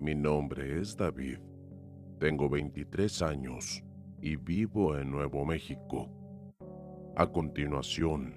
Mi 0.00 0.14
nombre 0.14 0.80
es 0.80 0.96
David. 0.96 1.38
Tengo 2.20 2.48
23 2.48 3.20
años 3.22 3.82
y 4.22 4.36
vivo 4.36 4.96
en 4.96 5.10
Nuevo 5.10 5.44
México. 5.44 6.08
A 7.16 7.26
continuación, 7.26 8.32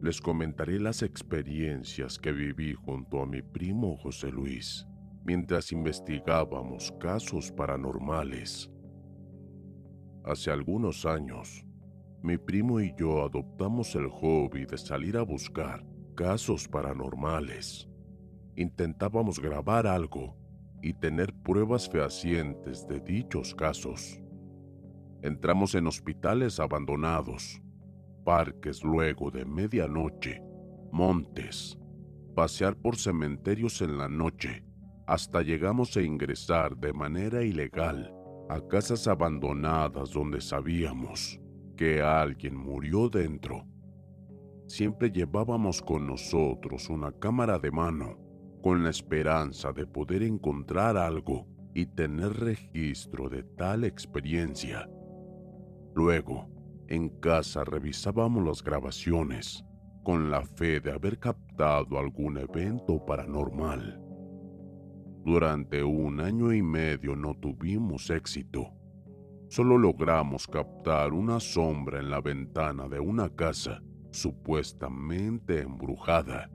les 0.00 0.20
comentaré 0.20 0.78
las 0.78 1.02
experiencias 1.02 2.16
que 2.16 2.30
viví 2.30 2.74
junto 2.74 3.20
a 3.22 3.26
mi 3.26 3.42
primo 3.42 3.96
José 3.96 4.30
Luis 4.30 4.86
mientras 5.24 5.72
investigábamos 5.72 6.92
casos 7.00 7.50
paranormales. 7.50 8.70
Hace 10.22 10.52
algunos 10.52 11.06
años, 11.06 11.66
mi 12.22 12.38
primo 12.38 12.80
y 12.80 12.94
yo 12.96 13.24
adoptamos 13.24 13.96
el 13.96 14.06
hobby 14.06 14.64
de 14.64 14.78
salir 14.78 15.16
a 15.16 15.22
buscar 15.22 15.84
casos 16.14 16.68
paranormales. 16.68 17.88
Intentábamos 18.54 19.40
grabar 19.40 19.88
algo 19.88 20.39
y 20.82 20.94
tener 20.94 21.32
pruebas 21.32 21.88
fehacientes 21.88 22.86
de 22.86 23.00
dichos 23.00 23.54
casos. 23.54 24.20
Entramos 25.22 25.74
en 25.74 25.86
hospitales 25.86 26.58
abandonados, 26.60 27.60
parques 28.24 28.82
luego 28.82 29.30
de 29.30 29.44
medianoche, 29.44 30.42
montes, 30.90 31.78
pasear 32.34 32.76
por 32.76 32.96
cementerios 32.96 33.82
en 33.82 33.98
la 33.98 34.08
noche, 34.08 34.64
hasta 35.06 35.42
llegamos 35.42 35.96
a 35.96 36.02
ingresar 36.02 36.76
de 36.76 36.92
manera 36.92 37.42
ilegal 37.42 38.14
a 38.48 38.60
casas 38.66 39.06
abandonadas 39.06 40.10
donde 40.10 40.40
sabíamos 40.40 41.40
que 41.76 42.00
alguien 42.02 42.56
murió 42.56 43.08
dentro. 43.08 43.66
Siempre 44.66 45.10
llevábamos 45.10 45.82
con 45.82 46.06
nosotros 46.06 46.88
una 46.88 47.12
cámara 47.12 47.58
de 47.58 47.70
mano 47.70 48.29
con 48.62 48.82
la 48.82 48.90
esperanza 48.90 49.72
de 49.72 49.86
poder 49.86 50.22
encontrar 50.22 50.96
algo 50.96 51.46
y 51.74 51.86
tener 51.86 52.32
registro 52.34 53.28
de 53.28 53.42
tal 53.42 53.84
experiencia. 53.84 54.88
Luego, 55.94 56.48
en 56.88 57.08
casa 57.20 57.64
revisábamos 57.64 58.44
las 58.44 58.62
grabaciones 58.62 59.64
con 60.02 60.30
la 60.30 60.42
fe 60.42 60.80
de 60.80 60.92
haber 60.92 61.18
captado 61.18 61.98
algún 61.98 62.38
evento 62.38 63.04
paranormal. 63.04 64.00
Durante 65.24 65.82
un 65.82 66.20
año 66.20 66.52
y 66.52 66.62
medio 66.62 67.14
no 67.14 67.34
tuvimos 67.34 68.10
éxito. 68.10 68.72
Solo 69.48 69.76
logramos 69.76 70.46
captar 70.46 71.12
una 71.12 71.40
sombra 71.40 72.00
en 72.00 72.10
la 72.10 72.20
ventana 72.20 72.88
de 72.88 73.00
una 73.00 73.28
casa 73.28 73.82
supuestamente 74.10 75.60
embrujada. 75.60 76.50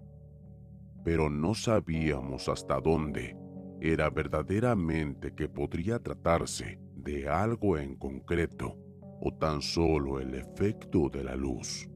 Pero 1.05 1.29
no 1.29 1.53
sabíamos 1.53 2.49
hasta 2.49 2.81
dónde 2.81 3.37
era 3.79 4.09
verdaderamente 4.09 5.33
que 5.33 5.47
podría 5.47 5.99
tratarse 5.99 6.79
de 6.95 7.29
algo 7.29 7.77
en 7.77 7.95
concreto 7.95 8.77
o 9.21 9.31
tan 9.33 9.61
solo 9.61 10.19
el 10.19 10.33
efecto 10.33 11.07
de 11.09 11.23
la 11.23 11.35
luz. 11.35 11.87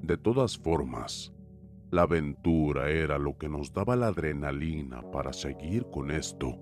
De 0.00 0.16
todas 0.16 0.56
formas, 0.56 1.34
la 1.90 2.02
aventura 2.02 2.90
era 2.90 3.18
lo 3.18 3.36
que 3.36 3.48
nos 3.48 3.72
daba 3.72 3.96
la 3.96 4.08
adrenalina 4.08 5.02
para 5.10 5.32
seguir 5.32 5.86
con 5.90 6.10
esto. 6.10 6.58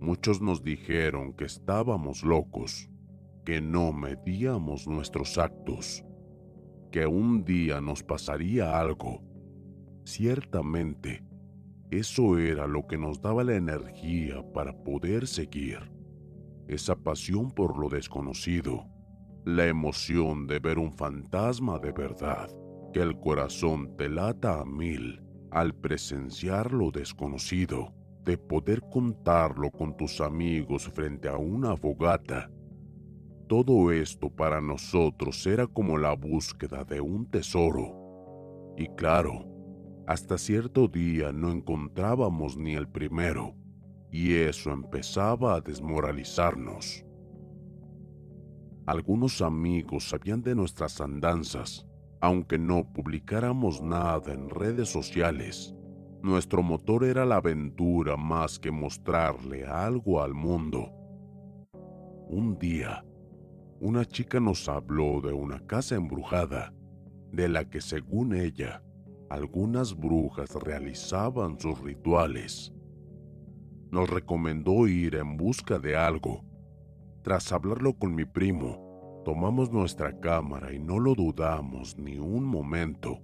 Muchos 0.00 0.40
nos 0.40 0.62
dijeron 0.64 1.34
que 1.34 1.44
estábamos 1.44 2.24
locos, 2.24 2.90
que 3.44 3.60
no 3.60 3.92
medíamos 3.92 4.88
nuestros 4.88 5.38
actos, 5.38 6.04
que 6.90 7.06
un 7.06 7.44
día 7.44 7.80
nos 7.80 8.02
pasaría 8.02 8.80
algo. 8.80 9.22
Ciertamente, 10.10 11.22
eso 11.92 12.36
era 12.36 12.66
lo 12.66 12.84
que 12.88 12.98
nos 12.98 13.22
daba 13.22 13.44
la 13.44 13.54
energía 13.54 14.42
para 14.52 14.72
poder 14.72 15.28
seguir. 15.28 15.78
Esa 16.66 16.96
pasión 16.96 17.52
por 17.52 17.78
lo 17.78 17.88
desconocido, 17.88 18.86
la 19.44 19.68
emoción 19.68 20.48
de 20.48 20.58
ver 20.58 20.80
un 20.80 20.92
fantasma 20.92 21.78
de 21.78 21.92
verdad 21.92 22.50
que 22.92 22.98
el 22.98 23.20
corazón 23.20 23.96
te 23.96 24.08
lata 24.08 24.60
a 24.60 24.64
mil 24.64 25.22
al 25.52 25.76
presenciar 25.76 26.72
lo 26.72 26.90
desconocido, 26.90 27.94
de 28.24 28.36
poder 28.36 28.82
contarlo 28.90 29.70
con 29.70 29.96
tus 29.96 30.20
amigos 30.20 30.88
frente 30.88 31.28
a 31.28 31.36
una 31.36 31.76
fogata. 31.76 32.50
Todo 33.46 33.92
esto 33.92 34.28
para 34.28 34.60
nosotros 34.60 35.46
era 35.46 35.68
como 35.68 35.98
la 35.98 36.14
búsqueda 36.16 36.82
de 36.82 37.00
un 37.00 37.30
tesoro. 37.30 38.74
Y 38.76 38.88
claro, 38.96 39.49
hasta 40.06 40.38
cierto 40.38 40.88
día 40.88 41.32
no 41.32 41.50
encontrábamos 41.50 42.56
ni 42.56 42.74
el 42.74 42.88
primero, 42.88 43.54
y 44.10 44.34
eso 44.34 44.72
empezaba 44.72 45.54
a 45.54 45.60
desmoralizarnos. 45.60 47.04
Algunos 48.86 49.40
amigos 49.40 50.08
sabían 50.08 50.42
de 50.42 50.54
nuestras 50.54 51.00
andanzas 51.00 51.86
aunque 52.20 52.58
no 52.58 52.84
publicáramos 52.92 53.82
nada 53.82 54.32
en 54.32 54.50
redes 54.50 54.90
sociales, 54.90 55.74
nuestro 56.22 56.62
motor 56.62 57.04
era 57.04 57.24
la 57.24 57.36
aventura 57.36 58.16
más 58.16 58.58
que 58.58 58.70
mostrarle 58.70 59.66
algo 59.66 60.22
al 60.22 60.34
mundo. 60.34 60.92
Un 62.28 62.58
día, 62.58 63.04
una 63.80 64.04
chica 64.04 64.38
nos 64.38 64.68
habló 64.68 65.22
de 65.22 65.32
una 65.32 65.60
casa 65.60 65.94
embrujada, 65.94 66.74
de 67.32 67.48
la 67.48 67.64
que 67.70 67.80
según 67.80 68.34
ella, 68.34 68.82
algunas 69.30 69.96
brujas 69.96 70.54
realizaban 70.54 71.58
sus 71.58 71.80
rituales. 71.80 72.72
Nos 73.90 74.10
recomendó 74.10 74.86
ir 74.86 75.14
en 75.14 75.36
busca 75.36 75.78
de 75.78 75.96
algo. 75.96 76.44
Tras 77.22 77.52
hablarlo 77.52 77.94
con 77.94 78.14
mi 78.14 78.24
primo, 78.24 78.90
Tomamos 79.24 79.70
nuestra 79.70 80.18
cámara 80.18 80.72
y 80.72 80.78
no 80.78 80.98
lo 80.98 81.14
dudamos 81.14 81.96
ni 81.98 82.18
un 82.18 82.42
momento. 82.42 83.20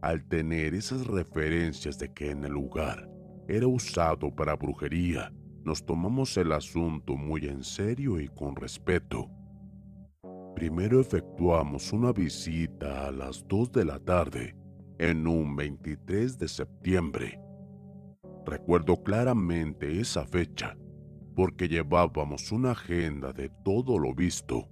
Al 0.00 0.24
tener 0.28 0.72
esas 0.72 1.06
referencias 1.08 1.98
de 1.98 2.12
que 2.12 2.30
en 2.30 2.44
el 2.44 2.52
lugar 2.52 3.10
era 3.48 3.66
usado 3.66 4.32
para 4.32 4.54
brujería, 4.54 5.32
nos 5.64 5.84
tomamos 5.84 6.36
el 6.36 6.52
asunto 6.52 7.16
muy 7.16 7.46
en 7.46 7.64
serio 7.64 8.20
y 8.20 8.28
con 8.28 8.54
respeto. 8.54 9.28
Primero 10.54 11.00
efectuamos 11.00 11.92
una 11.92 12.12
visita 12.12 13.08
a 13.08 13.10
las 13.10 13.44
2 13.48 13.72
de 13.72 13.84
la 13.84 13.98
tarde 13.98 14.54
en 14.98 15.26
un 15.26 15.56
23 15.56 16.38
de 16.38 16.48
septiembre. 16.48 17.40
Recuerdo 18.46 19.02
claramente 19.02 20.00
esa 20.00 20.24
fecha 20.26 20.76
porque 21.34 21.68
llevábamos 21.68 22.52
una 22.52 22.72
agenda 22.72 23.32
de 23.32 23.50
todo 23.64 23.98
lo 23.98 24.14
visto. 24.14 24.68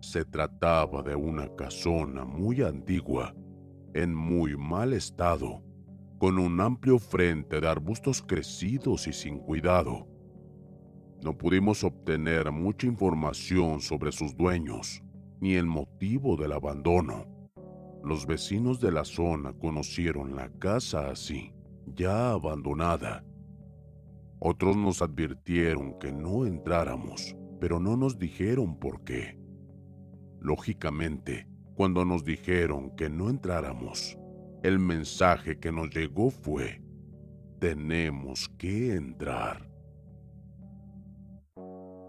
Se 0.00 0.24
trataba 0.24 1.02
de 1.02 1.14
una 1.14 1.48
casona 1.56 2.24
muy 2.24 2.62
antigua, 2.62 3.34
en 3.94 4.14
muy 4.14 4.56
mal 4.56 4.92
estado, 4.92 5.62
con 6.18 6.38
un 6.38 6.60
amplio 6.60 6.98
frente 6.98 7.60
de 7.60 7.68
arbustos 7.68 8.22
crecidos 8.22 9.06
y 9.06 9.12
sin 9.12 9.38
cuidado. 9.38 10.06
No 11.22 11.36
pudimos 11.36 11.82
obtener 11.82 12.52
mucha 12.52 12.86
información 12.86 13.80
sobre 13.80 14.12
sus 14.12 14.36
dueños, 14.36 15.02
ni 15.40 15.54
el 15.54 15.66
motivo 15.66 16.36
del 16.36 16.52
abandono. 16.52 17.37
Los 18.02 18.26
vecinos 18.26 18.80
de 18.80 18.92
la 18.92 19.04
zona 19.04 19.52
conocieron 19.52 20.36
la 20.36 20.50
casa 20.58 21.10
así, 21.10 21.52
ya 21.86 22.30
abandonada. 22.30 23.24
Otros 24.38 24.76
nos 24.76 25.02
advirtieron 25.02 25.98
que 25.98 26.12
no 26.12 26.46
entráramos, 26.46 27.36
pero 27.60 27.80
no 27.80 27.96
nos 27.96 28.18
dijeron 28.18 28.78
por 28.78 29.02
qué. 29.02 29.38
Lógicamente, 30.40 31.48
cuando 31.74 32.04
nos 32.04 32.24
dijeron 32.24 32.94
que 32.96 33.10
no 33.10 33.30
entráramos, 33.30 34.16
el 34.62 34.78
mensaje 34.78 35.58
que 35.58 35.72
nos 35.72 35.90
llegó 35.90 36.30
fue, 36.30 36.82
tenemos 37.58 38.48
que 38.58 38.94
entrar. 38.94 39.68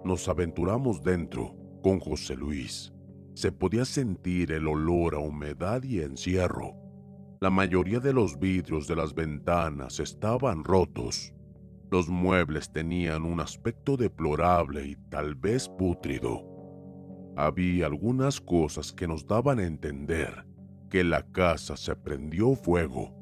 Nos 0.06 0.28
aventuramos 0.30 1.04
dentro 1.04 1.56
con 1.84 2.00
José 2.00 2.36
Luis. 2.36 2.94
Se 3.34 3.52
podía 3.52 3.86
sentir 3.86 4.52
el 4.52 4.68
olor 4.68 5.16
a 5.16 5.20
humedad 5.20 5.84
y 5.84 6.02
encierro. 6.02 6.76
La 7.42 7.50
mayoría 7.50 8.00
de 8.00 8.12
los 8.12 8.38
vidrios 8.38 8.88
de 8.88 8.96
las 8.96 9.14
ventanas 9.14 10.00
estaban 10.00 10.64
rotos. 10.64 11.34
Los 11.90 12.10
muebles 12.10 12.72
tenían 12.72 13.24
un 13.24 13.40
aspecto 13.40 13.96
deplorable 13.96 14.86
y 14.86 14.96
tal 15.10 15.36
vez 15.36 15.70
pútrido. 15.70 16.46
Había 17.38 17.86
algunas 17.86 18.42
cosas 18.42 18.92
que 18.92 19.08
nos 19.08 19.26
daban 19.26 19.60
a 19.60 19.66
entender 19.66 20.46
que 20.90 21.04
la 21.04 21.24
casa 21.32 21.78
se 21.78 21.96
prendió 21.96 22.56
fuego, 22.56 23.16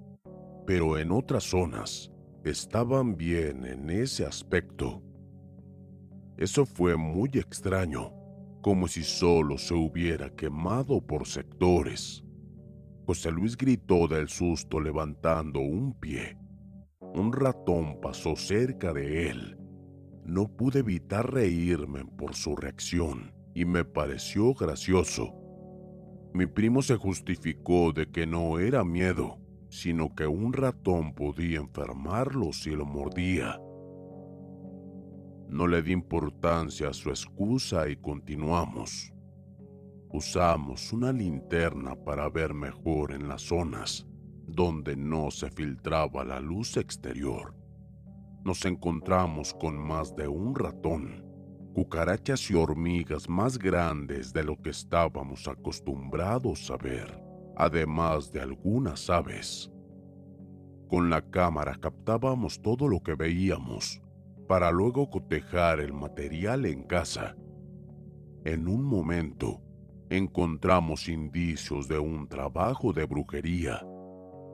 pero 0.66 0.98
en 0.98 1.12
otras 1.12 1.44
zonas 1.44 2.12
estaban 2.44 3.16
bien 3.16 3.66
en 3.66 3.90
ese 3.90 4.26
aspecto. 4.26 5.04
Eso 6.38 6.66
fue 6.66 6.96
muy 6.98 7.30
extraño, 7.34 8.12
como 8.68 8.90
si 8.90 9.02
solo 9.02 9.58
se 9.58 9.74
hubiera 9.74 10.30
quemado 10.30 11.00
por 11.00 11.26
sectores. 11.26 12.26
José 13.06 13.32
Luis 13.32 13.56
gritó 13.56 14.10
del 14.10 14.28
susto 14.28 14.82
levantando 14.82 15.62
un 15.62 15.98
pie. 15.98 16.38
Un 17.00 17.32
ratón 17.32 18.02
pasó 18.02 18.36
cerca 18.36 18.92
de 18.92 19.30
él. 19.30 19.58
No 20.26 20.50
pude 20.50 20.80
evitar 20.80 21.34
reírme 21.34 22.04
por 22.18 22.36
su 22.36 22.58
reacción 22.58 23.34
y 23.56 23.64
me 23.64 23.86
pareció 23.86 24.54
gracioso. 24.54 25.34
Mi 26.34 26.46
primo 26.46 26.82
se 26.82 26.98
justificó 26.98 27.94
de 27.94 28.12
que 28.12 28.28
no 28.28 28.60
era 28.60 28.84
miedo, 28.84 29.40
sino 29.70 30.14
que 30.14 30.28
un 30.28 30.52
ratón 30.52 31.14
podía 31.14 31.60
enfermarlo 31.60 32.52
si 32.52 32.72
lo 32.72 32.86
mordía. 32.86 33.62
No 35.50 35.68
le 35.68 35.82
di 35.82 35.92
importancia 35.92 36.90
a 36.90 36.94
su 36.94 37.10
excusa 37.10 37.90
y 37.90 37.96
continuamos. 37.98 39.14
Usamos 40.10 40.92
una 40.94 41.12
linterna 41.12 41.96
para 41.96 42.30
ver 42.30 42.54
mejor 42.54 43.12
en 43.12 43.28
las 43.28 43.42
zonas 43.44 44.08
donde 44.48 44.96
no 44.96 45.30
se 45.30 45.50
filtraba 45.52 46.24
la 46.24 46.40
luz 46.40 46.78
exterior. 46.78 47.54
Nos 48.46 48.66
encontramos 48.66 49.54
con 49.54 49.78
más 49.78 50.16
de 50.16 50.28
un 50.28 50.56
ratón 50.56 51.28
cucarachas 51.78 52.50
y 52.50 52.56
hormigas 52.56 53.30
más 53.30 53.60
grandes 53.60 54.34
de 54.34 54.44
lo 54.44 54.60
que 54.60 54.72
estábamos 54.72 55.48
acostumbrados 55.48 56.72
a 56.72 56.78
ver, 56.78 57.22
además 57.56 58.32
de 58.32 58.42
algunas 58.42 59.12
aves. 59.12 59.70
Con 60.90 61.12
la 61.12 61.22
cámara 61.22 61.76
captábamos 61.80 62.60
todo 62.64 62.88
lo 62.88 63.00
que 63.04 63.14
veíamos, 63.14 64.02
para 64.48 64.72
luego 64.72 65.10
cotejar 65.10 65.80
el 65.80 65.94
material 65.94 66.66
en 66.66 66.84
casa. 66.84 67.36
En 68.46 68.68
un 68.68 68.84
momento, 68.84 69.62
encontramos 70.10 71.10
indicios 71.10 71.88
de 71.88 72.00
un 72.00 72.28
trabajo 72.28 72.94
de 72.94 73.06
brujería. 73.06 73.86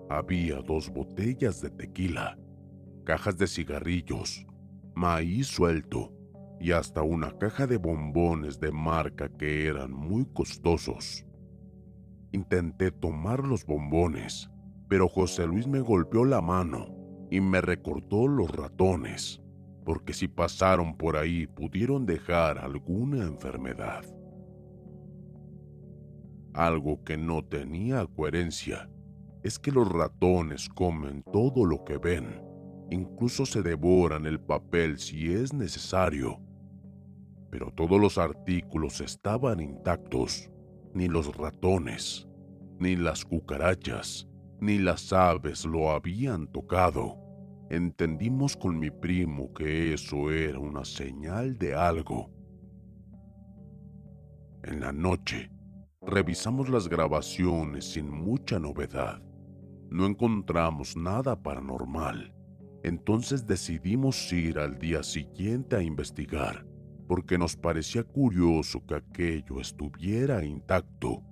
Había 0.09 0.61
dos 0.61 0.89
botellas 0.89 1.61
de 1.61 1.69
tequila, 1.69 2.37
cajas 3.05 3.37
de 3.37 3.47
cigarrillos, 3.47 4.45
maíz 4.95 5.47
suelto, 5.47 6.11
y 6.59 6.71
hasta 6.71 7.01
una 7.01 7.37
caja 7.37 7.67
de 7.67 7.77
bombones 7.77 8.59
de 8.59 8.71
marca 8.71 9.29
que 9.29 9.67
eran 9.67 9.91
muy 9.91 10.25
costosos. 10.25 11.25
Intenté 12.31 12.89
tomar 12.89 13.45
los 13.45 13.65
bombones, 13.65 14.49
pero 14.87 15.07
José 15.07 15.45
Luis 15.45 15.67
me 15.67 15.81
golpeó 15.81 16.25
la 16.25 16.41
mano 16.41 16.87
y 17.29 17.41
me 17.41 17.61
recortó 17.61 18.27
los 18.27 18.49
ratones, 18.49 19.42
porque 19.83 20.13
si 20.13 20.27
pasaron 20.27 20.97
por 20.97 21.17
ahí 21.17 21.47
pudieron 21.47 22.05
dejar 22.05 22.57
alguna 22.57 23.23
enfermedad. 23.23 24.03
Algo 26.53 27.03
que 27.03 27.17
no 27.17 27.43
tenía 27.43 28.05
coherencia 28.05 28.89
es 29.43 29.59
que 29.59 29.71
los 29.71 29.89
ratones 29.89 30.69
comen 30.69 31.23
todo 31.31 31.65
lo 31.65 31.83
que 31.83 31.97
ven, 31.97 32.41
incluso 32.91 33.45
se 33.45 33.61
devoran 33.61 34.25
el 34.25 34.39
papel 34.39 34.99
si 34.99 35.33
es 35.33 35.53
necesario 35.53 36.39
pero 37.53 37.69
todos 37.69 38.01
los 38.01 38.17
artículos 38.17 38.99
estaban 38.99 39.59
intactos, 39.59 40.49
ni 40.95 41.07
los 41.07 41.37
ratones, 41.37 42.27
ni 42.79 42.95
las 42.95 43.23
cucarachas, 43.25 44.27
ni 44.59 44.79
las 44.79 45.13
aves 45.13 45.63
lo 45.63 45.91
habían 45.91 46.47
tocado. 46.47 47.15
Entendimos 47.73 48.55
con 48.55 48.77
mi 48.77 48.91
primo 48.91 49.51
que 49.51 49.95
eso 49.95 50.29
era 50.29 50.59
una 50.59 50.85
señal 50.85 51.57
de 51.57 51.73
algo. 51.73 52.29
En 54.61 54.79
la 54.79 54.91
noche, 54.91 55.49
revisamos 55.99 56.69
las 56.69 56.87
grabaciones 56.87 57.85
sin 57.93 58.11
mucha 58.11 58.59
novedad. 58.59 59.23
No 59.89 60.05
encontramos 60.05 60.95
nada 60.95 61.35
paranormal. 61.41 62.35
Entonces 62.83 63.47
decidimos 63.47 64.31
ir 64.31 64.59
al 64.59 64.77
día 64.77 65.01
siguiente 65.01 65.75
a 65.75 65.81
investigar 65.81 66.67
porque 67.07 67.39
nos 67.39 67.55
parecía 67.55 68.03
curioso 68.03 68.85
que 68.85 68.93
aquello 68.97 69.59
estuviera 69.59 70.45
intacto. 70.45 71.23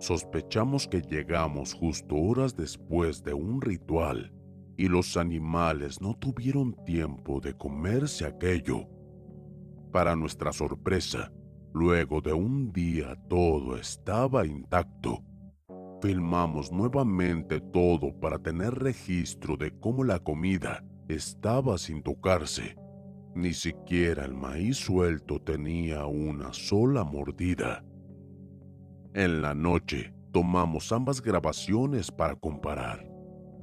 Sospechamos 0.00 0.86
que 0.86 1.00
llegamos 1.00 1.72
justo 1.72 2.14
horas 2.14 2.54
después 2.54 3.24
de 3.24 3.32
un 3.32 3.62
ritual 3.62 4.34
y 4.80 4.88
los 4.88 5.18
animales 5.18 6.00
no 6.00 6.14
tuvieron 6.14 6.74
tiempo 6.86 7.38
de 7.38 7.54
comerse 7.54 8.24
aquello. 8.24 8.88
Para 9.92 10.16
nuestra 10.16 10.54
sorpresa, 10.54 11.30
luego 11.74 12.22
de 12.22 12.32
un 12.32 12.72
día 12.72 13.14
todo 13.28 13.76
estaba 13.76 14.46
intacto. 14.46 15.22
Filmamos 16.00 16.72
nuevamente 16.72 17.60
todo 17.60 18.18
para 18.18 18.38
tener 18.38 18.72
registro 18.74 19.58
de 19.58 19.70
cómo 19.80 20.02
la 20.02 20.18
comida 20.18 20.82
estaba 21.08 21.76
sin 21.76 22.02
tocarse 22.02 22.74
ni 23.34 23.52
siquiera 23.52 24.24
el 24.24 24.34
maíz 24.34 24.78
suelto 24.78 25.40
tenía 25.40 26.06
una 26.06 26.52
sola 26.52 27.04
mordida. 27.04 27.84
En 29.14 29.42
la 29.42 29.54
noche 29.54 30.14
tomamos 30.32 30.90
ambas 30.90 31.20
grabaciones 31.20 32.10
para 32.10 32.34
comparar. 32.34 33.09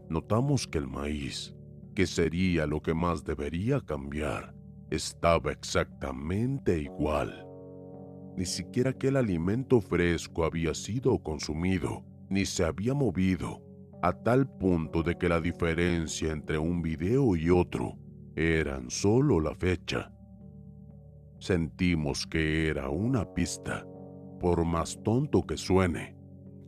Notamos 0.10 0.68
que 0.68 0.78
el 0.78 0.88
maíz, 0.88 1.54
que 1.94 2.08
sería 2.08 2.66
lo 2.66 2.82
que 2.82 2.94
más 2.94 3.26
debería 3.26 3.82
cambiar, 3.82 4.56
estaba 4.90 5.52
exactamente 5.52 6.80
igual. 6.80 7.46
Ni 8.38 8.46
siquiera 8.46 8.92
aquel 8.92 9.18
alimento 9.18 9.82
fresco 9.82 10.46
había 10.46 10.74
sido 10.74 11.18
consumido, 11.20 12.06
ni 12.30 12.46
se 12.46 12.64
había 12.64 12.94
movido, 12.94 13.62
a 14.02 14.14
tal 14.14 14.48
punto 14.48 15.04
de 15.04 15.18
que 15.18 15.28
la 15.28 15.42
diferencia 15.42 16.32
entre 16.32 16.58
un 16.58 16.82
video 16.82 17.36
y 17.36 17.50
otro 17.50 17.98
eran 18.36 18.90
solo 18.90 19.42
la 19.42 19.56
fecha. 19.56 20.14
Sentimos 21.40 22.26
que 22.26 22.68
era 22.70 22.90
una 22.90 23.26
pista, 23.34 23.86
por 24.40 24.64
más 24.64 24.98
tonto 25.04 25.46
que 25.46 25.58
suene. 25.58 26.16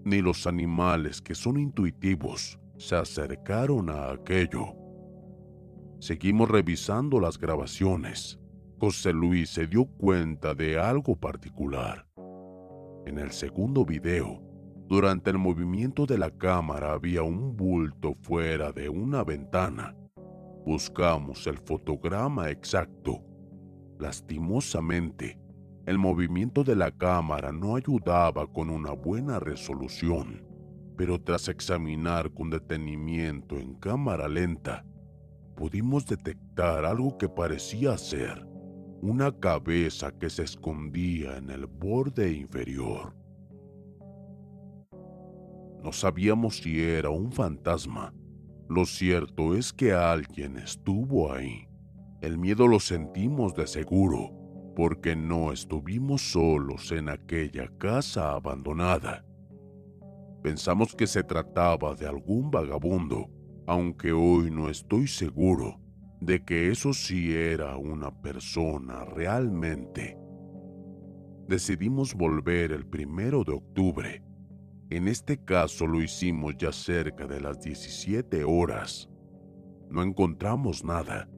Ni 0.03 0.22
los 0.22 0.48
animales 0.48 1.22
que 1.22 1.36
son 1.36 1.58
intuitivos 1.58 2.58
se 2.79 2.95
acercaron 2.95 3.91
a 3.91 4.09
aquello. 4.09 4.74
Seguimos 6.00 6.50
revisando 6.50 7.19
las 7.19 7.38
grabaciones. 7.38 8.39
José 8.79 9.13
Luis 9.13 9.51
se 9.51 9.67
dio 9.67 9.86
cuenta 9.86 10.55
de 10.55 10.79
algo 10.79 11.15
particular. 11.15 12.07
En 13.05 13.19
el 13.19 13.31
segundo 13.31 13.86
video, 13.86 14.50
Durante 14.89 15.29
el 15.29 15.38
movimiento 15.38 16.07
de 16.07 16.17
la 16.17 16.31
cámara 16.31 16.93
había 16.93 17.21
un 17.21 17.55
bulto 17.55 18.15
fuera 18.24 18.71
de 18.71 18.89
una 18.89 19.24
ventana. 19.24 19.95
Buscamos 20.65 21.45
el 21.45 21.59
fotograma 21.59 22.50
exacto. 22.50 23.24
Lastimosamente, 24.00 25.39
el 25.86 26.00
movimiento 26.00 26.63
de 26.63 26.75
la 26.75 26.89
cámara 26.89 27.51
no 27.51 27.75
ayudaba 27.75 28.48
con 28.48 28.71
una 28.71 28.93
buena 28.93 29.39
resolución, 29.39 30.43
pero 31.00 31.18
tras 31.18 31.48
examinar 31.48 32.29
con 32.34 32.50
detenimiento 32.50 33.58
en 33.58 33.74
cámara 33.75 34.27
lenta, 34.27 34.86
pudimos 35.56 36.06
detectar 36.06 36.84
algo 36.84 37.18
que 37.18 37.29
parecía 37.29 37.98
ser 37.98 38.46
una 39.01 39.32
cabeza 39.32 40.12
que 40.12 40.29
se 40.29 40.44
escondía 40.44 41.38
en 41.38 41.51
el 41.51 41.68
borde 41.68 42.34
inferior. 42.34 43.15
No 45.82 45.94
sabíamos 45.94 46.58
si 46.58 46.82
era 46.82 47.10
un 47.10 47.32
fantasma. 47.32 48.13
Lo 48.68 48.86
cierto 48.86 49.56
es 49.56 49.72
que 49.72 49.94
alguien 49.94 50.58
estuvo 50.58 51.32
ahí. 51.32 51.70
El 52.20 52.38
miedo 52.38 52.68
lo 52.68 52.82
sentimos 52.82 53.56
de 53.56 53.68
seguro, 53.68 54.34
porque 54.75 55.15
no 55.15 55.53
estuvimos 55.53 56.34
solos 56.34 56.91
en 56.91 57.08
aquella 57.08 57.70
casa 57.77 58.34
abandonada. 58.34 59.28
Pensamos 60.41 60.96
que 60.96 61.08
se 61.08 61.24
trataba 61.24 61.96
de 61.96 62.08
algún 62.08 62.50
vagabundo, 62.50 63.29
aunque 63.67 64.12
hoy 64.12 64.50
no 64.51 64.69
estoy 64.69 65.08
seguro 65.08 65.79
de 66.22 66.43
que 66.43 66.69
eso 66.69 66.93
sí 66.93 67.34
era 67.34 67.77
una 67.77 68.12
persona 68.22 69.05
realmente. 69.05 70.17
Decidimos 71.48 72.13
volver 72.13 72.72
el 72.72 72.86
primero 72.86 73.43
de 73.43 73.53
octubre. 73.53 74.24
En 74.89 75.08
este 75.08 75.43
caso 75.43 75.88
lo 75.88 76.01
hicimos 76.01 76.55
ya 76.58 76.72
cerca 76.72 77.25
de 77.25 77.39
las 77.41 77.60
17 77.62 78.43
horas. 78.43 79.10
No 79.89 80.03
encontramos 80.03 80.84
nada, 80.84 81.29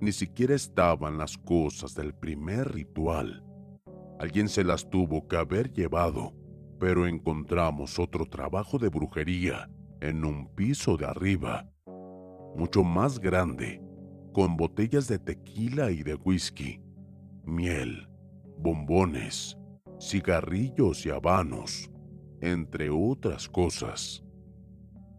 ni 0.00 0.12
siquiera 0.12 0.54
estaban 0.54 1.16
las 1.16 1.38
cosas 1.38 1.94
del 1.94 2.14
primer 2.14 2.72
ritual. 2.72 3.44
Alguien 4.18 4.48
se 4.48 4.64
las 4.64 4.88
tuvo 4.90 5.26
que 5.26 5.36
haber 5.36 5.72
llevado, 5.72 6.34
pero 6.84 7.06
encontramos 7.06 7.98
otro 7.98 8.26
trabajo 8.26 8.78
de 8.78 8.90
brujería 8.90 9.70
en 10.02 10.22
un 10.22 10.54
piso 10.54 10.98
de 10.98 11.06
arriba, 11.06 11.66
mucho 12.56 12.84
más 12.84 13.18
grande 13.18 13.80
con 14.34 14.54
botellas 14.58 15.08
de 15.08 15.18
tequila 15.18 15.90
y 15.90 16.02
de 16.02 16.14
whisky, 16.14 16.82
miel, 17.42 18.06
bombones, 18.58 19.56
cigarrillos 19.98 21.06
y 21.06 21.08
habanos, 21.08 21.90
entre 22.42 22.90
otras 22.90 23.48
cosas. 23.48 24.22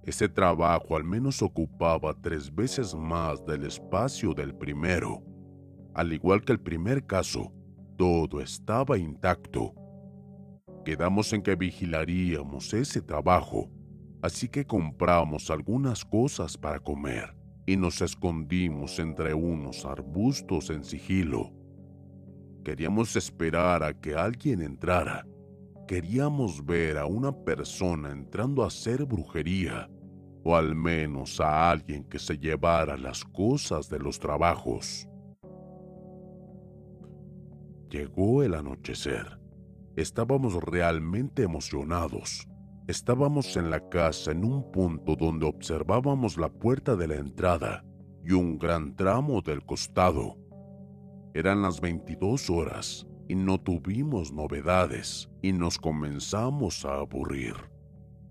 Ese 0.03 0.29
trabajo 0.29 0.95
al 0.95 1.03
menos 1.03 1.41
ocupaba 1.41 2.13
tres 2.13 2.53
veces 2.53 2.93
más 2.93 3.43
del 3.43 3.65
espacio 3.65 4.35
del 4.35 4.53
primero. 4.53 5.23
Al 5.95 6.13
igual 6.13 6.43
que 6.43 6.51
el 6.51 6.59
primer 6.59 7.07
caso, 7.07 7.51
todo 7.97 8.39
estaba 8.39 8.99
intacto. 8.99 9.73
Quedamos 10.85 11.33
en 11.33 11.41
que 11.41 11.55
vigilaríamos 11.55 12.71
ese 12.75 13.01
trabajo, 13.01 13.71
así 14.21 14.47
que 14.47 14.65
compramos 14.65 15.49
algunas 15.49 16.05
cosas 16.05 16.59
para 16.59 16.79
comer 16.79 17.35
y 17.65 17.75
nos 17.75 18.01
escondimos 18.01 18.99
entre 18.99 19.33
unos 19.33 19.83
arbustos 19.83 20.69
en 20.69 20.83
sigilo. 20.83 21.51
Queríamos 22.63 23.15
esperar 23.15 23.81
a 23.81 23.99
que 23.99 24.13
alguien 24.13 24.61
entrara. 24.61 25.25
Queríamos 25.87 26.63
ver 26.63 26.99
a 26.99 27.07
una 27.07 27.31
persona 27.31 28.11
entrando 28.11 28.63
a 28.63 28.67
hacer 28.67 29.05
brujería, 29.05 29.89
o 30.43 30.55
al 30.55 30.75
menos 30.75 31.41
a 31.41 31.71
alguien 31.71 32.03
que 32.03 32.19
se 32.19 32.37
llevara 32.37 32.95
las 32.95 33.23
cosas 33.23 33.89
de 33.89 33.97
los 33.97 34.19
trabajos. 34.19 35.07
Llegó 37.89 38.43
el 38.43 38.53
anochecer. 38.53 39.44
Estábamos 39.95 40.55
realmente 40.55 41.43
emocionados. 41.43 42.49
Estábamos 42.87 43.55
en 43.55 43.69
la 43.69 43.87
casa 43.87 44.31
en 44.31 44.43
un 44.43 44.69
punto 44.71 45.15
donde 45.15 45.45
observábamos 45.45 46.37
la 46.37 46.49
puerta 46.49 46.97
de 46.97 47.07
la 47.07 47.15
entrada 47.15 47.85
y 48.25 48.33
un 48.33 48.59
gran 48.59 48.95
tramo 48.97 49.41
del 49.41 49.65
costado. 49.65 50.37
Eran 51.33 51.61
las 51.61 51.79
22 51.79 52.49
horas 52.49 53.07
y 53.29 53.35
no 53.35 53.57
tuvimos 53.57 54.33
novedades 54.33 55.29
y 55.41 55.53
nos 55.53 55.77
comenzamos 55.77 56.83
a 56.83 56.95
aburrir 56.95 57.55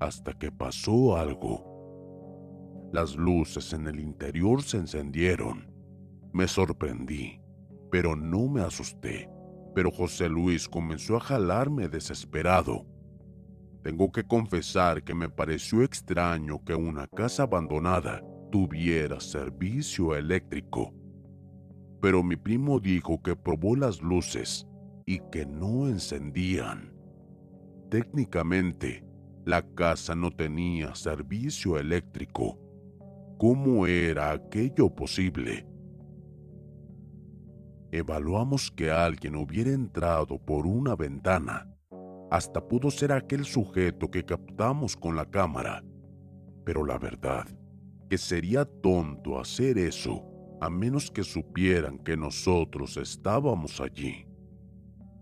hasta 0.00 0.34
que 0.34 0.52
pasó 0.52 1.16
algo. 1.16 2.90
Las 2.92 3.16
luces 3.16 3.72
en 3.72 3.86
el 3.86 4.00
interior 4.00 4.62
se 4.62 4.76
encendieron. 4.76 5.72
Me 6.34 6.46
sorprendí, 6.46 7.40
pero 7.90 8.14
no 8.14 8.48
me 8.48 8.60
asusté. 8.60 9.33
Pero 9.74 9.90
José 9.90 10.28
Luis 10.28 10.68
comenzó 10.68 11.16
a 11.16 11.20
jalarme 11.20 11.88
desesperado 11.88 12.86
tengo 13.84 14.10
que 14.10 14.24
confesar 14.24 15.04
que 15.04 15.14
me 15.14 15.28
pareció 15.28 15.82
extraño 15.82 16.64
que 16.64 16.74
una 16.74 17.06
casa 17.06 17.42
abandonada 17.42 18.22
tuviera 18.50 19.20
servicio 19.20 20.16
eléctrico. 20.16 20.94
Pero 22.00 22.22
mi 22.22 22.36
primo 22.36 22.80
dijo 22.80 23.22
que 23.22 23.36
probó 23.36 23.76
las 23.76 24.00
luces 24.00 24.66
y 25.04 25.20
que 25.30 25.44
no 25.44 25.86
encendían. 25.86 26.94
Técnicamente, 27.90 29.04
la 29.44 29.60
casa 29.74 30.14
no 30.14 30.30
tenía 30.30 30.94
servicio 30.94 31.78
eléctrico. 31.78 32.58
¿Cómo 33.36 33.86
era 33.86 34.32
aquello 34.32 34.88
posible? 34.94 35.66
Evaluamos 37.94 38.72
que 38.72 38.90
alguien 38.90 39.36
hubiera 39.36 39.70
entrado 39.70 40.36
por 40.36 40.66
una 40.66 40.96
ventana 40.96 41.68
hasta 42.28 42.60
pudo 42.66 42.90
ser 42.90 43.12
aquel 43.12 43.44
sujeto 43.44 44.10
que 44.10 44.24
captamos 44.24 44.96
con 44.96 45.14
la 45.14 45.24
cámara. 45.30 45.84
Pero 46.64 46.84
la 46.84 46.98
verdad, 46.98 47.46
que 48.10 48.18
sería 48.18 48.64
tonto 48.64 49.38
hacer 49.38 49.78
eso 49.78 50.24
a 50.60 50.68
menos 50.68 51.08
que 51.08 51.22
supieran 51.22 51.98
que 51.98 52.16
nosotros 52.16 52.96
estábamos 52.96 53.80
allí. 53.80 54.26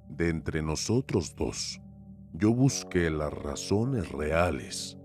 De 0.09 0.31
entre 0.31 0.62
nosotros 0.62 1.35
dos, 1.37 1.79
yo 2.33 2.55
busqué 2.55 3.11
las 3.11 3.35
razones 3.35 4.11
reales. 4.11 4.97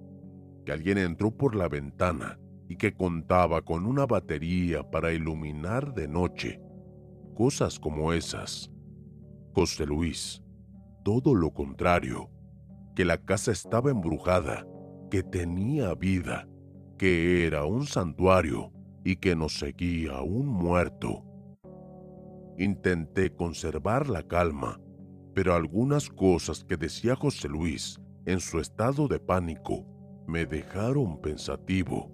Que 0.65 0.71
alguien 0.71 0.99
entró 0.99 1.31
por 1.31 1.53
la 1.53 1.67
ventana 1.67 2.39
y 2.69 2.77
que 2.77 2.93
contaba 2.93 3.61
con 3.61 3.85
una 3.85 4.05
batería 4.05 4.89
para 4.89 5.11
iluminar 5.11 5.93
de 5.93 6.07
noche. 6.07 6.61
Cosas 7.37 7.77
como 7.77 8.13
esas. 8.13 8.71
José 9.53 9.85
Luis, 9.85 10.41
todo 11.03 11.35
lo 11.35 11.53
contrario, 11.53 12.31
que 12.95 13.05
la 13.05 13.19
casa 13.19 13.51
estaba 13.51 13.91
embrujada, 13.91 14.65
que 15.11 15.21
tenía 15.21 15.93
vida, 15.93 16.49
que 16.97 17.45
era 17.45 17.63
un 17.65 17.85
santuario 17.85 18.71
y 19.03 19.17
que 19.17 19.35
nos 19.35 19.59
seguía 19.59 20.19
un 20.21 20.47
muerto. 20.47 21.23
Intenté 22.57 23.29
conservar 23.29 24.09
la 24.09 24.23
calma, 24.23 24.81
pero 25.35 25.53
algunas 25.53 26.09
cosas 26.09 26.63
que 26.63 26.75
decía 26.75 27.15
José 27.15 27.49
Luis 27.49 28.01
en 28.25 28.39
su 28.39 28.59
estado 28.59 29.07
de 29.07 29.19
pánico 29.19 29.85
me 30.25 30.47
dejaron 30.47 31.21
pensativo. 31.21 32.11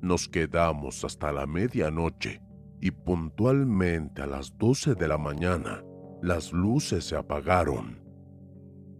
Nos 0.00 0.30
quedamos 0.30 1.04
hasta 1.04 1.30
la 1.30 1.46
medianoche 1.46 2.40
y 2.82 2.90
puntualmente 2.90 4.22
a 4.22 4.26
las 4.26 4.58
12 4.58 4.96
de 4.96 5.06
la 5.06 5.16
mañana 5.16 5.84
las 6.20 6.52
luces 6.52 7.04
se 7.04 7.16
apagaron. 7.16 8.02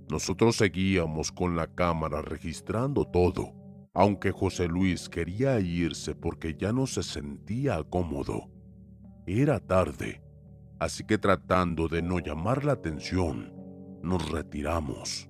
Nosotros 0.08 0.56
seguíamos 0.56 1.32
con 1.32 1.56
la 1.56 1.66
cámara 1.66 2.22
registrando 2.22 3.04
todo, 3.04 3.52
aunque 3.92 4.30
José 4.30 4.68
Luis 4.68 5.08
quería 5.08 5.58
irse 5.58 6.14
porque 6.14 6.54
ya 6.54 6.72
no 6.72 6.86
se 6.86 7.02
sentía 7.02 7.82
cómodo. 7.82 8.48
Era 9.26 9.58
tarde, 9.58 10.22
así 10.78 11.04
que 11.04 11.18
tratando 11.18 11.88
de 11.88 12.02
no 12.02 12.20
llamar 12.20 12.64
la 12.64 12.74
atención, 12.74 13.52
nos 14.00 14.30
retiramos. 14.30 15.28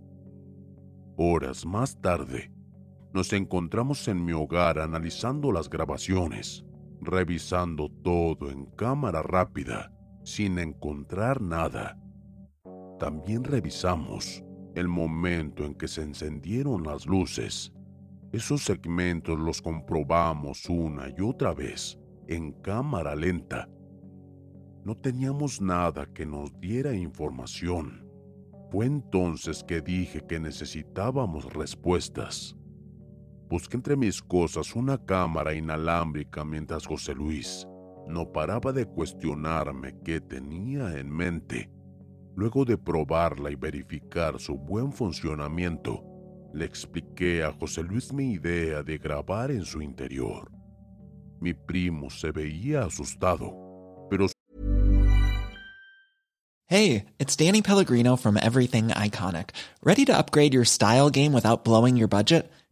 Horas 1.17 1.65
más 1.65 1.99
tarde, 2.03 2.53
nos 3.15 3.33
encontramos 3.33 4.09
en 4.09 4.23
mi 4.23 4.33
hogar 4.33 4.79
analizando 4.79 5.53
las 5.53 5.71
grabaciones, 5.71 6.67
revisando 7.05 7.89
todo 8.03 8.51
en 8.51 8.67
cámara 8.67 9.23
rápida 9.23 9.93
sin 10.25 10.59
encontrar 10.59 11.41
nada. 11.41 11.99
También 12.99 13.45
revisamos 13.45 14.45
el 14.75 14.89
momento 14.89 15.65
en 15.65 15.75
que 15.75 15.89
se 15.89 16.03
encendieron 16.03 16.85
las 16.85 17.07
luces. 17.07 17.73
Esos 18.33 18.63
segmentos 18.63 19.39
los 19.39 19.61
comprobamos 19.61 20.69
una 20.69 21.09
y 21.09 21.21
otra 21.21 21.53
vez 21.53 21.99
en 22.29 22.53
cámara 22.53 23.15
lenta. 23.15 23.69
No 24.85 24.97
teníamos 24.97 25.61
nada 25.61 26.07
que 26.07 26.25
nos 26.25 26.59
diera 26.59 26.95
información. 26.95 28.09
Fue 28.71 28.87
entonces 28.87 29.63
que 29.63 29.81
dije 29.81 30.23
que 30.27 30.41
necesitábamos 30.41 31.53
respuestas. 31.53 32.57
Busqué 33.53 33.77
entre 33.77 33.97
mis 33.97 34.23
cosas 34.23 34.75
una 34.75 34.97
cámara 34.97 35.53
inalámbrica 35.53 36.43
mientras 36.43 36.87
José 36.87 37.15
Luis 37.15 37.69
no 38.09 38.33
paraba 38.33 38.73
de 38.73 38.87
cuestionarme 38.87 39.95
qué 40.03 40.23
tenía 40.23 40.99
en 40.99 41.15
mente. 41.15 41.71
Luego 42.35 42.65
de 42.65 42.79
probarla 42.79 43.51
y 43.51 43.57
verificar 43.57 44.41
su 44.41 44.57
buen 44.57 44.91
funcionamiento, 44.91 46.03
le 46.55 46.65
expliqué 46.65 47.45
a 47.45 47.53
José 47.53 47.83
Luis 47.83 48.11
mi 48.11 48.33
idea 48.33 48.83
de 48.83 48.97
grabar 48.97 49.51
en 49.51 49.67
su 49.67 49.83
interior. 49.83 50.51
Mi 51.39 51.53
primo 51.53 52.09
se 52.09 52.31
veía 52.33 52.85
asustado, 52.85 53.55
pero... 54.09 54.29
Hey, 56.69 57.05
it's 57.19 57.37
Danny 57.37 57.61
Pellegrino 57.61 58.17
from 58.17 58.39
Everything 58.39 58.89
Iconic. 58.89 59.51
¿Ready 59.85 60.07
to 60.07 60.17
upgrade 60.17 60.55
your 60.55 60.65
style 60.65 61.11
game 61.11 61.35
without 61.35 61.65
blowing 61.65 61.99
your 61.99 62.09
budget? 62.09 62.51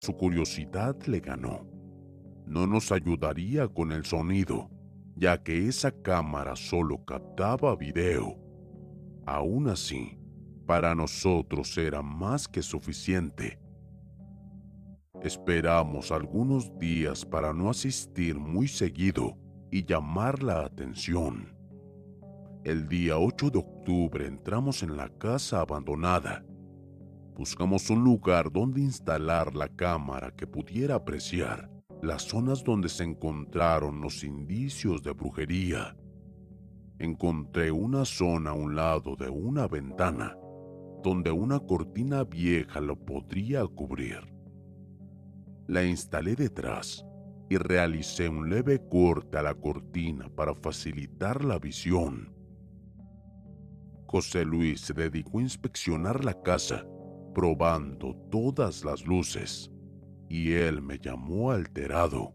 Su 0.00 0.16
curiosidad 0.16 0.96
le 1.06 1.20
ganó. 1.20 1.66
No 2.46 2.66
nos 2.66 2.90
ayudaría 2.90 3.68
con 3.68 3.92
el 3.92 4.06
sonido, 4.06 4.70
ya 5.14 5.42
que 5.42 5.68
esa 5.68 5.92
cámara 5.92 6.56
solo 6.56 7.04
captaba 7.04 7.76
video. 7.76 8.38
Aún 9.26 9.68
así, 9.68 10.18
para 10.66 10.94
nosotros 10.94 11.76
era 11.76 12.00
más 12.00 12.48
que 12.48 12.62
suficiente. 12.62 13.60
Esperamos 15.22 16.12
algunos 16.12 16.78
días 16.78 17.26
para 17.26 17.52
no 17.52 17.68
asistir 17.68 18.38
muy 18.38 18.68
seguido 18.68 19.36
y 19.70 19.84
llamar 19.84 20.42
la 20.42 20.64
atención. 20.64 21.54
El 22.64 22.88
día 22.88 23.18
8 23.18 23.50
de 23.50 23.58
octubre 23.58 24.26
entramos 24.26 24.82
en 24.82 24.96
la 24.96 25.10
casa 25.10 25.60
abandonada. 25.60 26.42
Buscamos 27.40 27.88
un 27.88 28.04
lugar 28.04 28.52
donde 28.52 28.82
instalar 28.82 29.54
la 29.54 29.66
cámara 29.66 30.30
que 30.30 30.46
pudiera 30.46 30.96
apreciar 30.96 31.70
las 32.02 32.24
zonas 32.24 32.62
donde 32.62 32.90
se 32.90 33.02
encontraron 33.02 34.02
los 34.02 34.24
indicios 34.24 35.02
de 35.02 35.12
brujería. 35.12 35.96
Encontré 36.98 37.70
una 37.70 38.04
zona 38.04 38.50
a 38.50 38.52
un 38.52 38.76
lado 38.76 39.16
de 39.16 39.30
una 39.30 39.66
ventana, 39.66 40.36
donde 41.02 41.30
una 41.30 41.58
cortina 41.60 42.24
vieja 42.24 42.78
lo 42.78 42.94
podría 42.94 43.66
cubrir. 43.66 44.20
La 45.66 45.82
instalé 45.82 46.36
detrás 46.36 47.06
y 47.48 47.56
realicé 47.56 48.28
un 48.28 48.50
leve 48.50 48.86
corte 48.86 49.38
a 49.38 49.42
la 49.42 49.54
cortina 49.54 50.28
para 50.28 50.54
facilitar 50.54 51.42
la 51.42 51.58
visión. 51.58 52.34
José 54.08 54.44
Luis 54.44 54.82
se 54.82 54.92
dedicó 54.92 55.38
a 55.38 55.42
inspeccionar 55.42 56.22
la 56.22 56.34
casa, 56.42 56.84
probando 57.34 58.14
todas 58.30 58.84
las 58.84 59.06
luces, 59.06 59.70
y 60.28 60.52
él 60.52 60.82
me 60.82 60.98
llamó 60.98 61.50
alterado. 61.50 62.34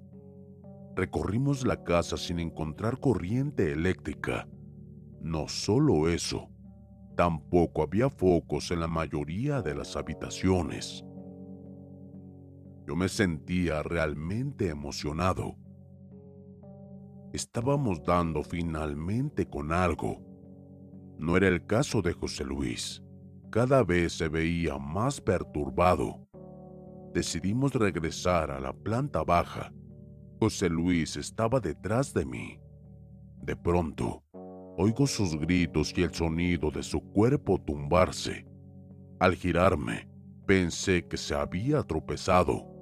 Recorrimos 0.95 1.65
la 1.65 1.83
casa 1.83 2.17
sin 2.17 2.39
encontrar 2.39 2.99
corriente 2.99 3.71
eléctrica. 3.71 4.47
No 5.21 5.47
solo 5.47 6.07
eso, 6.07 6.49
tampoco 7.15 7.83
había 7.83 8.09
focos 8.09 8.71
en 8.71 8.79
la 8.79 8.87
mayoría 8.87 9.61
de 9.61 9.75
las 9.75 9.95
habitaciones. 9.95 11.03
Yo 12.87 12.95
me 12.95 13.09
sentía 13.09 13.81
realmente 13.81 14.69
emocionado. 14.69 15.55
Estábamos 17.33 18.03
dando 18.03 18.43
finalmente 18.43 19.47
con 19.47 19.73
algo. 19.73 20.21
No 21.17 21.35
era 21.35 21.47
el 21.47 21.65
caso 21.65 22.01
de 22.01 22.13
José 22.13 22.45
Luis. 22.45 23.01
Cada 23.55 23.85
vez 23.85 24.11
se 24.17 24.27
veía 24.27 24.77
más 24.77 25.21
perturbado. 25.21 26.19
Decidimos 27.13 27.73
regresar 27.73 28.51
a 28.51 28.59
la 28.59 28.73
planta 28.73 29.23
baja. 29.23 29.71
José 30.41 30.69
Luis 30.69 31.15
estaba 31.15 31.61
detrás 31.61 32.13
de 32.13 32.25
mí. 32.25 32.59
De 33.41 33.55
pronto, 33.55 34.21
oigo 34.77 35.07
sus 35.07 35.39
gritos 35.39 35.93
y 35.95 36.03
el 36.03 36.13
sonido 36.13 36.69
de 36.69 36.83
su 36.83 36.99
cuerpo 36.99 37.57
tumbarse. 37.57 38.45
Al 39.21 39.35
girarme, 39.35 40.09
pensé 40.45 41.07
que 41.07 41.15
se 41.15 41.33
había 41.33 41.81
tropezado 41.83 42.75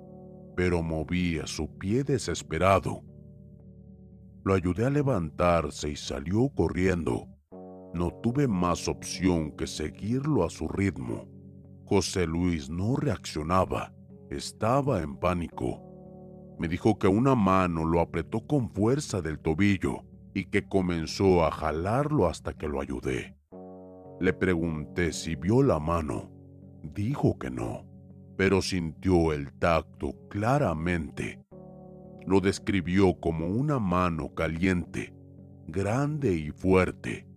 pero 0.56 0.84
movía 0.84 1.48
su 1.48 1.68
pie 1.78 2.04
desesperado. 2.04 3.04
Lo 4.44 4.54
ayudé 4.54 4.86
a 4.86 4.90
levantarse 4.90 5.90
y 5.90 5.96
salió 5.96 6.50
corriendo. 6.50 7.28
No 7.94 8.12
tuve 8.22 8.48
más 8.48 8.88
opción 8.88 9.52
que 9.52 9.68
seguirlo 9.68 10.44
a 10.44 10.50
su 10.50 10.68
ritmo. 10.68 11.28
José 11.86 12.26
Luis 12.26 12.70
no 12.70 12.96
reaccionaba, 12.96 13.94
estaba 14.30 15.02
en 15.02 15.18
pánico. 15.18 15.82
Me 16.60 16.68
dijo 16.68 16.98
que 16.98 17.08
una 17.08 17.36
mano 17.36 17.86
lo 17.86 18.00
apretó 18.00 18.46
con 18.46 18.70
fuerza 18.70 19.22
del 19.22 19.40
tobillo 19.40 20.04
y 20.34 20.46
que 20.46 20.68
comenzó 20.68 21.46
a 21.46 21.52
jalarlo 21.52 22.28
hasta 22.28 22.54
que 22.54 22.68
lo 22.68 22.82
ayudé. 22.82 23.38
Le 24.20 24.34
pregunté 24.34 25.12
si 25.12 25.36
vio 25.36 25.62
la 25.62 25.80
mano. 25.80 26.32
Dijo 26.82 27.38
que 27.38 27.52
no 27.52 27.94
pero 28.36 28.62
sintió 28.62 29.32
el 29.34 29.52
tacto 29.54 30.16
claramente. 30.30 31.40
Lo 32.26 32.40
describió 32.40 33.20
como 33.20 33.48
una 33.48 33.80
mano 33.80 34.34
caliente, 34.34 35.14
grande 35.68 36.34
y 36.34 36.52
fuerte. 36.52 37.28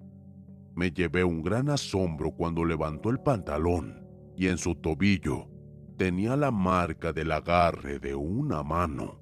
Me 0.77 0.91
llevé 0.91 1.25
un 1.25 1.43
gran 1.43 1.71
asombro 1.71 2.33
cuando 2.33 2.63
levantó 2.63 3.09
el 3.09 3.19
pantalón 3.19 4.07
y 4.37 4.49
en 4.49 4.59
su 4.59 4.75
tobillo 4.75 5.49
tenía 5.97 6.37
la 6.37 6.51
marca 6.51 7.15
del 7.15 7.33
agarre 7.33 7.99
de 7.99 8.15
una 8.15 8.63
mano. 8.63 9.19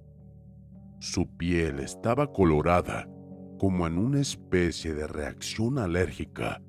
Su 0.98 1.28
piel 1.36 1.78
estaba 1.78 2.32
colorada, 2.32 3.08
como 3.56 3.86
en 3.86 3.98
una 3.98 4.20
especie 4.20 4.94
de 4.94 5.06
reacción 5.06 5.78
alérgica, 5.78 6.60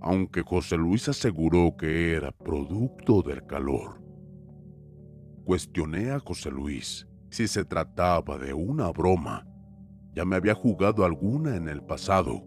aunque 0.00 0.42
José 0.42 0.76
Luis 0.76 1.08
aseguró 1.08 1.76
que 1.76 2.14
era 2.14 2.32
producto 2.32 3.22
del 3.22 3.46
calor. 3.46 4.02
Cuestioné 5.44 6.10
a 6.10 6.18
José 6.18 6.50
Luis 6.50 7.06
si 7.30 7.46
se 7.46 7.64
trataba 7.64 8.38
de 8.38 8.52
una 8.52 8.90
broma. 8.90 9.46
Ya 10.16 10.24
me 10.24 10.34
había 10.34 10.54
jugado 10.54 11.04
alguna 11.04 11.54
en 11.54 11.68
el 11.68 11.80
pasado, 11.84 12.42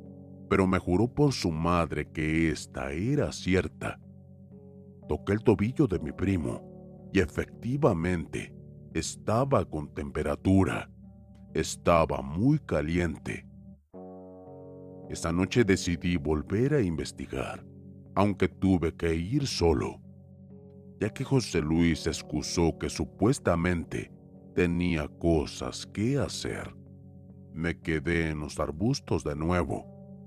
pero 0.49 0.67
me 0.67 0.79
juró 0.79 1.07
por 1.07 1.33
su 1.33 1.51
madre 1.51 2.09
que 2.11 2.49
esta 2.49 2.91
era 2.91 3.31
cierta. 3.31 3.99
Toqué 5.07 5.33
el 5.33 5.43
tobillo 5.43 5.87
de 5.87 5.99
mi 5.99 6.11
primo 6.11 7.09
y 7.13 7.19
efectivamente 7.19 8.53
estaba 8.93 9.65
con 9.65 9.93
temperatura. 9.93 10.89
Estaba 11.53 12.21
muy 12.21 12.59
caliente. 12.59 13.45
Esa 15.09 15.31
noche 15.31 15.63
decidí 15.63 16.17
volver 16.17 16.73
a 16.73 16.81
investigar, 16.81 17.65
aunque 18.15 18.47
tuve 18.47 18.95
que 18.95 19.15
ir 19.15 19.47
solo 19.47 19.99
ya 20.99 21.09
que 21.09 21.23
José 21.23 21.61
Luis 21.61 22.07
excusó 22.07 22.77
que 22.77 22.89
supuestamente 22.89 24.11
tenía 24.53 25.07
cosas 25.07 25.85
que 25.87 26.17
hacer. 26.17 26.75
Me 27.53 27.79
quedé 27.79 28.29
en 28.29 28.39
los 28.39 28.59
arbustos 28.59 29.23
de 29.23 29.35
nuevo, 29.35 29.85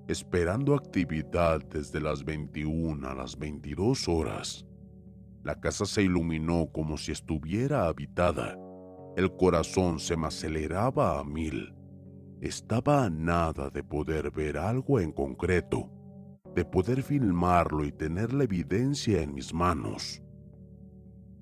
esperando 0.08 0.74
actividad 0.74 1.62
desde 1.64 2.00
las 2.00 2.24
21 2.24 3.06
a 3.08 3.14
las 3.14 3.38
22 3.38 4.08
horas. 4.08 4.66
La 5.44 5.58
casa 5.60 5.86
se 5.86 6.02
iluminó 6.02 6.68
como 6.72 6.96
si 6.96 7.12
estuviera 7.12 7.86
habitada. 7.86 8.56
El 9.16 9.36
corazón 9.36 9.98
se 9.98 10.16
me 10.16 10.28
aceleraba 10.28 11.18
a 11.18 11.24
mil. 11.24 11.74
Estaba 12.40 13.04
a 13.04 13.10
nada 13.10 13.70
de 13.70 13.82
poder 13.82 14.30
ver 14.30 14.58
algo 14.58 15.00
en 15.00 15.12
concreto, 15.12 15.90
de 16.54 16.64
poder 16.64 17.02
filmarlo 17.02 17.84
y 17.84 17.92
tener 17.92 18.32
la 18.32 18.44
evidencia 18.44 19.22
en 19.22 19.34
mis 19.34 19.52
manos. 19.54 20.22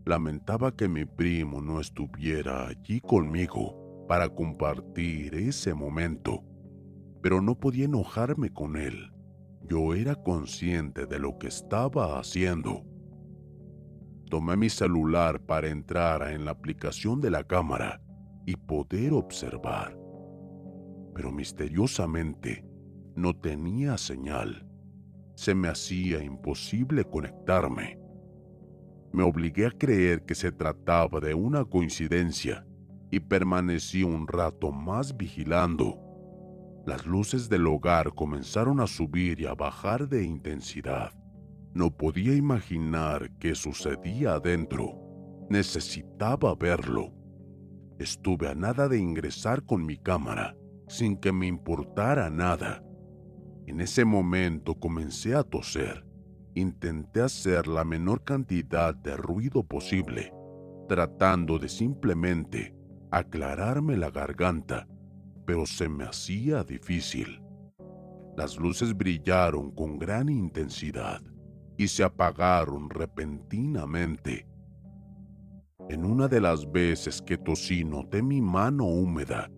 Lamentaba 0.04 0.74
que 0.74 0.88
mi 0.88 1.04
primo 1.04 1.60
no 1.60 1.80
estuviera 1.80 2.68
allí 2.68 3.00
conmigo 3.00 4.06
para 4.08 4.28
compartir 4.28 5.34
ese 5.34 5.74
momento, 5.74 6.42
pero 7.22 7.40
no 7.40 7.58
podía 7.58 7.84
enojarme 7.84 8.52
con 8.52 8.76
él. 8.76 9.12
Yo 9.68 9.94
era 9.94 10.16
consciente 10.16 11.06
de 11.06 11.18
lo 11.18 11.38
que 11.38 11.48
estaba 11.48 12.18
haciendo 12.18 12.84
Tomé 14.30 14.56
mi 14.56 14.70
celular 14.70 15.40
para 15.40 15.68
entrar 15.68 16.22
en 16.30 16.44
la 16.44 16.52
aplicación 16.52 17.20
de 17.20 17.30
la 17.30 17.42
cámara 17.42 18.00
y 18.46 18.54
poder 18.54 19.12
observar. 19.12 19.98
Pero 21.16 21.32
misteriosamente 21.32 22.64
no 23.16 23.36
tenía 23.36 23.98
señal. 23.98 24.68
Se 25.34 25.52
me 25.52 25.66
hacía 25.66 26.22
imposible 26.22 27.04
conectarme. 27.04 27.98
Me 29.12 29.24
obligué 29.24 29.66
a 29.66 29.72
creer 29.72 30.24
que 30.24 30.36
se 30.36 30.52
trataba 30.52 31.18
de 31.18 31.34
una 31.34 31.64
coincidencia 31.64 32.64
y 33.10 33.18
permanecí 33.18 34.04
un 34.04 34.28
rato 34.28 34.70
más 34.70 35.16
vigilando. 35.16 35.98
Las 36.86 37.06
luces 37.06 37.48
del 37.48 37.66
hogar 37.66 38.14
comenzaron 38.14 38.80
a 38.80 38.86
subir 38.86 39.40
y 39.40 39.46
a 39.46 39.54
bajar 39.54 40.08
de 40.08 40.24
intensidad. 40.24 41.12
No 41.74 41.90
podía 41.90 42.34
imaginar 42.34 43.30
qué 43.38 43.54
sucedía 43.54 44.34
adentro. 44.34 44.98
Necesitaba 45.50 46.54
verlo. 46.54 47.12
Estuve 47.98 48.48
a 48.48 48.54
nada 48.54 48.88
de 48.88 48.98
ingresar 48.98 49.64
con 49.64 49.84
mi 49.84 49.98
cámara, 49.98 50.56
sin 50.88 51.16
que 51.16 51.32
me 51.32 51.46
importara 51.46 52.30
nada. 52.30 52.82
En 53.66 53.80
ese 53.80 54.04
momento 54.04 54.74
comencé 54.74 55.34
a 55.34 55.42
toser. 55.42 56.06
Intenté 56.54 57.20
hacer 57.20 57.68
la 57.68 57.84
menor 57.84 58.24
cantidad 58.24 58.94
de 58.94 59.16
ruido 59.16 59.62
posible, 59.62 60.32
tratando 60.88 61.58
de 61.58 61.68
simplemente 61.68 62.74
aclararme 63.12 63.96
la 63.96 64.10
garganta, 64.10 64.88
pero 65.50 65.66
se 65.66 65.88
me 65.88 66.04
hacía 66.04 66.62
difícil. 66.62 67.42
Las 68.36 68.56
luces 68.56 68.96
brillaron 68.96 69.72
con 69.72 69.98
gran 69.98 70.28
intensidad 70.28 71.20
y 71.76 71.88
se 71.88 72.04
apagaron 72.04 72.88
repentinamente. 72.88 74.46
En 75.88 76.04
una 76.04 76.28
de 76.28 76.40
las 76.40 76.70
veces 76.70 77.20
que 77.20 77.36
tosí 77.36 77.82
noté 77.82 78.22
mi 78.22 78.40
mano 78.40 78.84
húmeda. 78.84 79.50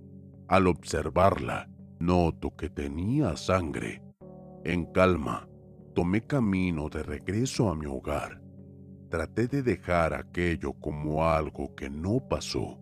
Al 0.49 0.67
observarla, 0.67 1.69
noto 2.01 2.57
que 2.57 2.71
tenía 2.71 3.37
sangre. 3.37 4.03
En 4.65 4.87
calma, 4.93 5.47
tomé 5.95 6.23
camino 6.23 6.89
de 6.89 7.03
regreso 7.03 7.69
a 7.69 7.77
mi 7.77 7.85
hogar. 7.85 8.41
Traté 9.11 9.47
de 9.47 9.63
dejar 9.63 10.15
aquello 10.15 10.73
como 10.73 11.29
algo 11.29 11.75
que 11.75 11.91
no 11.91 12.27
pasó. 12.31 12.79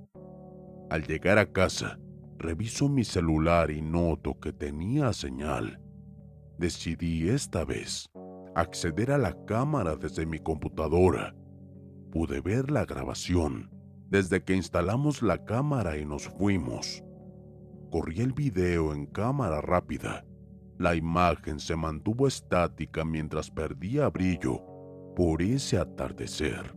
Al 0.90 1.04
llegar 1.08 1.38
a 1.38 1.46
casa, 1.46 1.98
reviso 2.40 2.88
mi 2.88 3.04
celular 3.04 3.70
y 3.70 3.82
noto 3.82 4.40
que 4.40 4.52
tenía 4.52 5.12
señal. 5.12 5.78
Decidí 6.58 7.28
esta 7.28 7.64
vez 7.64 8.10
acceder 8.54 9.12
a 9.12 9.18
la 9.18 9.36
cámara 9.44 9.94
desde 9.96 10.26
mi 10.26 10.38
computadora. 10.38 11.36
Pude 12.10 12.40
ver 12.40 12.70
la 12.70 12.86
grabación 12.86 13.70
desde 14.08 14.42
que 14.42 14.56
instalamos 14.56 15.22
la 15.22 15.44
cámara 15.44 15.98
y 15.98 16.04
nos 16.04 16.28
fuimos. 16.28 17.04
Corrí 17.90 18.20
el 18.20 18.32
video 18.32 18.92
en 18.92 19.06
cámara 19.06 19.60
rápida. 19.60 20.24
La 20.78 20.94
imagen 20.94 21.60
se 21.60 21.76
mantuvo 21.76 22.26
estática 22.26 23.04
mientras 23.04 23.50
perdía 23.50 24.08
brillo 24.08 24.64
por 25.14 25.42
ese 25.42 25.76
atardecer, 25.76 26.74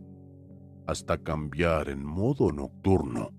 hasta 0.86 1.16
cambiar 1.16 1.88
en 1.88 2.04
modo 2.04 2.52
nocturno. 2.52 3.30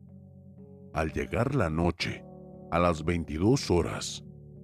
Al 0.95 1.12
llegar 1.12 1.55
la 1.55 1.69
noche, 1.69 2.23
a 2.71 2.79
las 2.79 3.03
22 3.03 3.69
horas, 3.69 4.23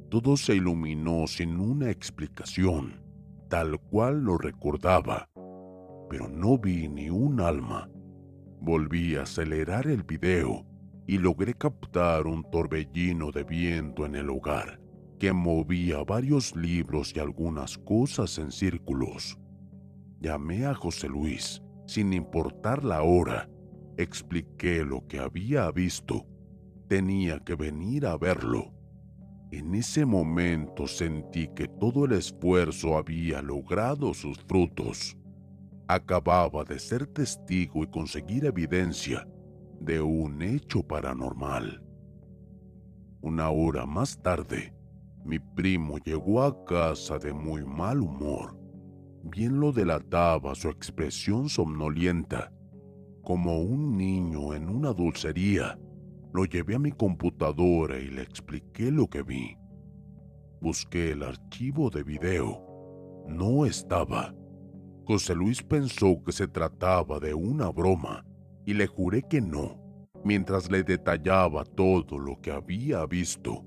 todo 0.10 0.38
se 0.38 0.56
iluminó 0.56 1.28
sin 1.28 1.60
una 1.60 1.92
explicación 1.92 3.02
tal 3.50 3.78
cual 3.82 4.24
lo 4.24 4.38
recordaba, 4.38 5.30
pero 6.10 6.30
no 6.30 6.58
vi 6.58 6.88
ni 6.88 7.10
un 7.10 7.42
alma. 7.42 7.90
Volví 8.62 9.18
a 9.18 9.24
acelerar 9.24 9.88
el 9.88 10.04
video 10.04 10.66
y 11.06 11.18
logré 11.18 11.54
captar 11.54 12.28
un 12.28 12.50
torbellino 12.50 13.30
de 13.32 13.44
viento 13.44 14.06
en 14.06 14.16
el 14.16 14.30
hogar 14.30 14.80
que 15.20 15.34
movía 15.34 16.02
varios 16.06 16.56
libros 16.56 17.12
y 17.14 17.20
algunas 17.20 17.78
cosas 17.78 18.38
en 18.38 18.54
círculos. 18.54 19.38
Llamé 20.22 20.66
a 20.66 20.74
José 20.74 21.10
Luis, 21.10 21.62
sin 21.88 22.14
importar 22.14 22.86
la 22.86 23.04
hora. 23.04 23.50
Expliqué 23.98 24.84
lo 24.84 25.06
que 25.08 25.20
había 25.20 25.70
visto. 25.72 26.26
Tenía 26.88 27.40
que 27.40 27.56
venir 27.56 28.06
a 28.06 28.18
verlo. 28.18 28.74
En 29.52 29.76
ese 29.76 30.06
momento 30.06 30.88
sentí 30.88 31.50
que 31.50 31.68
todo 31.68 32.06
el 32.06 32.14
esfuerzo 32.14 32.98
había 32.98 33.42
logrado 33.42 34.14
sus 34.14 34.38
frutos. 34.48 35.18
Acababa 35.88 36.64
de 36.64 36.80
ser 36.80 37.06
testigo 37.08 37.84
y 37.84 37.88
conseguir 37.88 38.46
evidencia 38.46 39.28
de 39.82 40.00
un 40.00 40.42
hecho 40.42 40.82
paranormal. 40.84 41.84
Una 43.22 43.50
hora 43.50 43.86
más 43.86 44.22
tarde, 44.22 44.74
mi 45.26 45.38
primo 45.38 45.98
llegó 45.98 46.44
a 46.44 46.64
casa 46.66 47.20
de 47.20 47.34
muy 47.34 47.66
mal 47.66 48.00
humor. 48.00 48.58
Bien 49.24 49.60
lo 49.60 49.72
delataba 49.72 50.56
su 50.56 50.70
expresión 50.70 51.50
somnolienta, 51.50 52.52
como 53.24 53.62
un 53.62 53.98
niño 53.98 54.54
en 54.54 54.70
una 54.70 54.94
dulcería 54.94 55.78
lo 56.34 56.46
llevé 56.46 56.76
a 56.76 56.80
mi 56.80 56.92
computadora 56.92 58.00
y 58.00 58.10
le 58.10 58.22
expliqué 58.22 58.92
lo 58.92 59.08
que 59.08 59.22
vi. 59.22 59.58
Busqué 60.62 61.12
el 61.12 61.24
archivo 61.24 61.90
de 61.90 62.04
video. 62.04 62.64
No 63.28 63.66
estaba. 63.66 64.34
José 65.06 65.36
Luis 65.36 65.62
pensó 65.62 66.24
que 66.24 66.32
se 66.32 66.48
trataba 66.48 67.20
de 67.20 67.34
una 67.34 67.70
broma 67.70 68.26
y 68.66 68.74
le 68.74 68.88
juré 68.88 69.24
que 69.24 69.42
no, 69.42 69.78
mientras 70.24 70.72
le 70.72 70.84
detallaba 70.84 71.66
todo 71.66 72.18
lo 72.18 72.40
que 72.40 72.52
había 72.52 73.06
visto. 73.06 73.66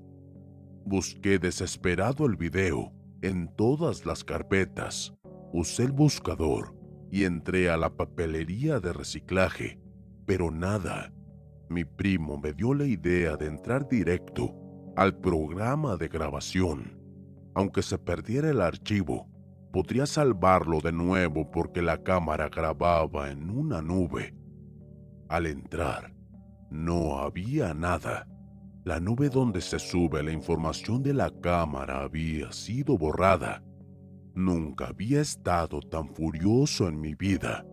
Busqué 0.85 1.37
desesperado 1.37 2.25
el 2.25 2.35
video 2.35 2.91
en 3.21 3.53
todas 3.55 4.05
las 4.05 4.23
carpetas. 4.23 5.13
Usé 5.51 5.83
el 5.83 5.91
buscador 5.91 6.74
y 7.11 7.23
entré 7.23 7.69
a 7.69 7.77
la 7.77 7.95
papelería 7.95 8.79
de 8.79 8.93
reciclaje, 8.93 9.79
pero 10.25 10.51
nada. 10.51 11.13
Mi 11.69 11.83
primo 11.85 12.37
me 12.37 12.53
dio 12.53 12.73
la 12.73 12.85
idea 12.85 13.37
de 13.37 13.47
entrar 13.47 13.87
directo 13.87 14.53
al 14.95 15.17
programa 15.17 15.97
de 15.97 16.07
grabación. 16.07 16.99
Aunque 17.53 17.81
se 17.81 17.97
perdiera 17.97 18.49
el 18.49 18.61
archivo, 18.61 19.27
podría 19.71 20.05
salvarlo 20.05 20.79
de 20.79 20.91
nuevo 20.91 21.51
porque 21.51 21.81
la 21.81 22.03
cámara 22.03 22.49
grababa 22.49 23.29
en 23.29 23.49
una 23.49 23.81
nube. 23.81 24.33
Al 25.27 25.47
entrar, 25.47 26.15
no 26.69 27.19
había 27.19 27.73
nada. 27.73 28.27
La 28.83 28.99
nube 28.99 29.29
donde 29.29 29.61
se 29.61 29.79
sube 29.79 30.21
la 30.21 30.31
información 30.31 31.01
de 31.01 31.13
la 31.13 31.31
cámara 31.41 32.01
había 32.01 32.51
sido 32.51 32.97
borrada. 32.97 33.63
Nunca 34.35 34.87
había 34.87 35.21
estado 35.21 35.79
tan 35.79 36.09
furioso 36.13 36.89
en 36.89 36.99
mi 36.99 37.15
vida. 37.15 37.65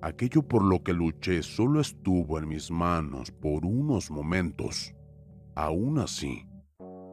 Aquello 0.00 0.42
por 0.42 0.62
lo 0.64 0.84
que 0.84 0.92
luché 0.92 1.42
solo 1.42 1.80
estuvo 1.80 2.38
en 2.38 2.46
mis 2.48 2.70
manos 2.70 3.32
por 3.32 3.66
unos 3.66 4.08
momentos. 4.08 4.94
Aún 5.56 5.98
así, 5.98 6.46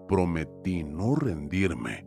prometí 0.07 0.83
no 0.83 1.15
rendirme. 1.15 2.05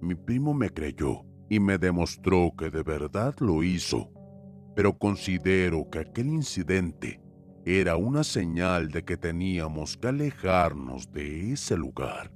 Mi 0.00 0.16
primo 0.16 0.54
me 0.54 0.70
creyó 0.70 1.24
y 1.48 1.60
me 1.60 1.78
demostró 1.78 2.52
que 2.58 2.68
de 2.68 2.82
verdad 2.82 3.34
lo 3.38 3.62
hizo, 3.62 4.10
pero 4.74 4.98
considero 4.98 5.88
que 5.88 6.00
aquel 6.00 6.26
incidente 6.26 7.22
era 7.64 7.96
una 7.96 8.24
señal 8.24 8.88
de 8.88 9.04
que 9.04 9.16
teníamos 9.16 9.96
que 9.96 10.08
alejarnos 10.08 11.12
de 11.12 11.52
ese 11.52 11.76
lugar. 11.76 12.32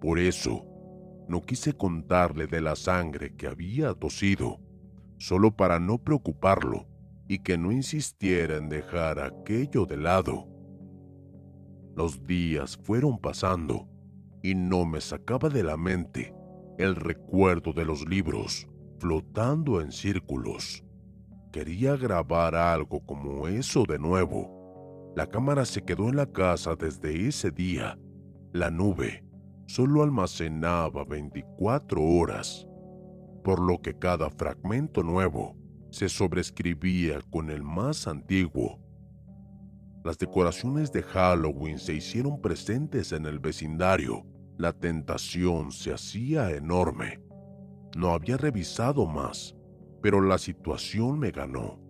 Por 0.00 0.18
eso, 0.18 0.66
no 1.28 1.40
quise 1.42 1.72
contarle 1.72 2.46
de 2.46 2.60
la 2.60 2.76
sangre 2.76 3.34
que 3.34 3.46
había 3.46 3.94
tosido 3.94 4.60
solo 5.18 5.56
para 5.56 5.78
no 5.80 5.98
preocuparlo 5.98 6.86
y 7.28 7.38
que 7.38 7.56
no 7.56 7.72
insistiera 7.72 8.56
en 8.56 8.68
dejar 8.68 9.18
aquello 9.18 9.86
de 9.86 9.96
lado. 9.96 10.46
Los 11.96 12.26
días 12.26 12.76
fueron 12.76 13.18
pasando 13.18 13.88
y 14.42 14.54
no 14.54 14.84
me 14.84 15.00
sacaba 15.00 15.48
de 15.48 15.62
la 15.62 15.76
mente 15.76 16.34
el 16.78 16.96
recuerdo 16.96 17.72
de 17.72 17.84
los 17.84 18.06
libros 18.08 18.68
flotando 18.98 19.80
en 19.80 19.92
círculos. 19.92 20.84
quería 21.52 21.96
grabar 21.96 22.56
algo 22.56 23.04
como 23.06 23.46
eso 23.46 23.84
de 23.88 23.98
nuevo. 23.98 25.12
La 25.14 25.28
cámara 25.28 25.64
se 25.64 25.84
quedó 25.84 26.08
en 26.08 26.16
la 26.16 26.26
casa 26.26 26.74
desde 26.74 27.28
ese 27.28 27.52
día. 27.52 27.96
La 28.52 28.70
nube 28.70 29.23
solo 29.66 30.02
almacenaba 30.02 31.04
24 31.04 32.02
horas, 32.02 32.66
por 33.42 33.60
lo 33.60 33.80
que 33.80 33.98
cada 33.98 34.30
fragmento 34.30 35.02
nuevo 35.02 35.56
se 35.90 36.08
sobrescribía 36.08 37.20
con 37.30 37.50
el 37.50 37.62
más 37.62 38.08
antiguo. 38.08 38.80
Las 40.04 40.18
decoraciones 40.18 40.92
de 40.92 41.02
Halloween 41.02 41.78
se 41.78 41.94
hicieron 41.94 42.40
presentes 42.40 43.12
en 43.12 43.26
el 43.26 43.38
vecindario. 43.38 44.26
La 44.58 44.72
tentación 44.72 45.72
se 45.72 45.92
hacía 45.94 46.50
enorme. 46.50 47.22
No 47.96 48.10
había 48.10 48.36
revisado 48.36 49.06
más, 49.06 49.56
pero 50.02 50.20
la 50.20 50.36
situación 50.36 51.18
me 51.18 51.30
ganó. 51.30 51.80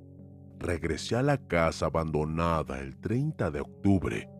Regresé 0.58 1.16
a 1.16 1.22
la 1.22 1.38
casa 1.38 1.86
abandonada 1.86 2.78
el 2.78 3.00
30 3.00 3.50
de 3.50 3.60
octubre. 3.60 4.33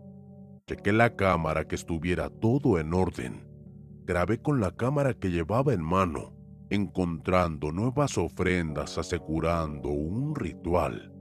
Chequé 0.67 0.93
la 0.93 1.15
cámara 1.15 1.69
que 1.69 1.75
estuviera 1.75 2.31
todo 2.31 2.79
en 2.79 2.95
orden. 2.95 3.47
Grabé 4.07 4.41
con 4.41 4.61
la 4.61 4.75
cámara 4.75 5.13
que 5.13 5.31
llevaba 5.31 5.75
en 5.75 5.83
mano 5.83 6.33
encontrando 6.71 7.71
nuevas 7.71 8.17
ofrendas 8.17 8.97
asegurando 8.97 9.91
un 9.91 10.35
ritual, 10.35 11.13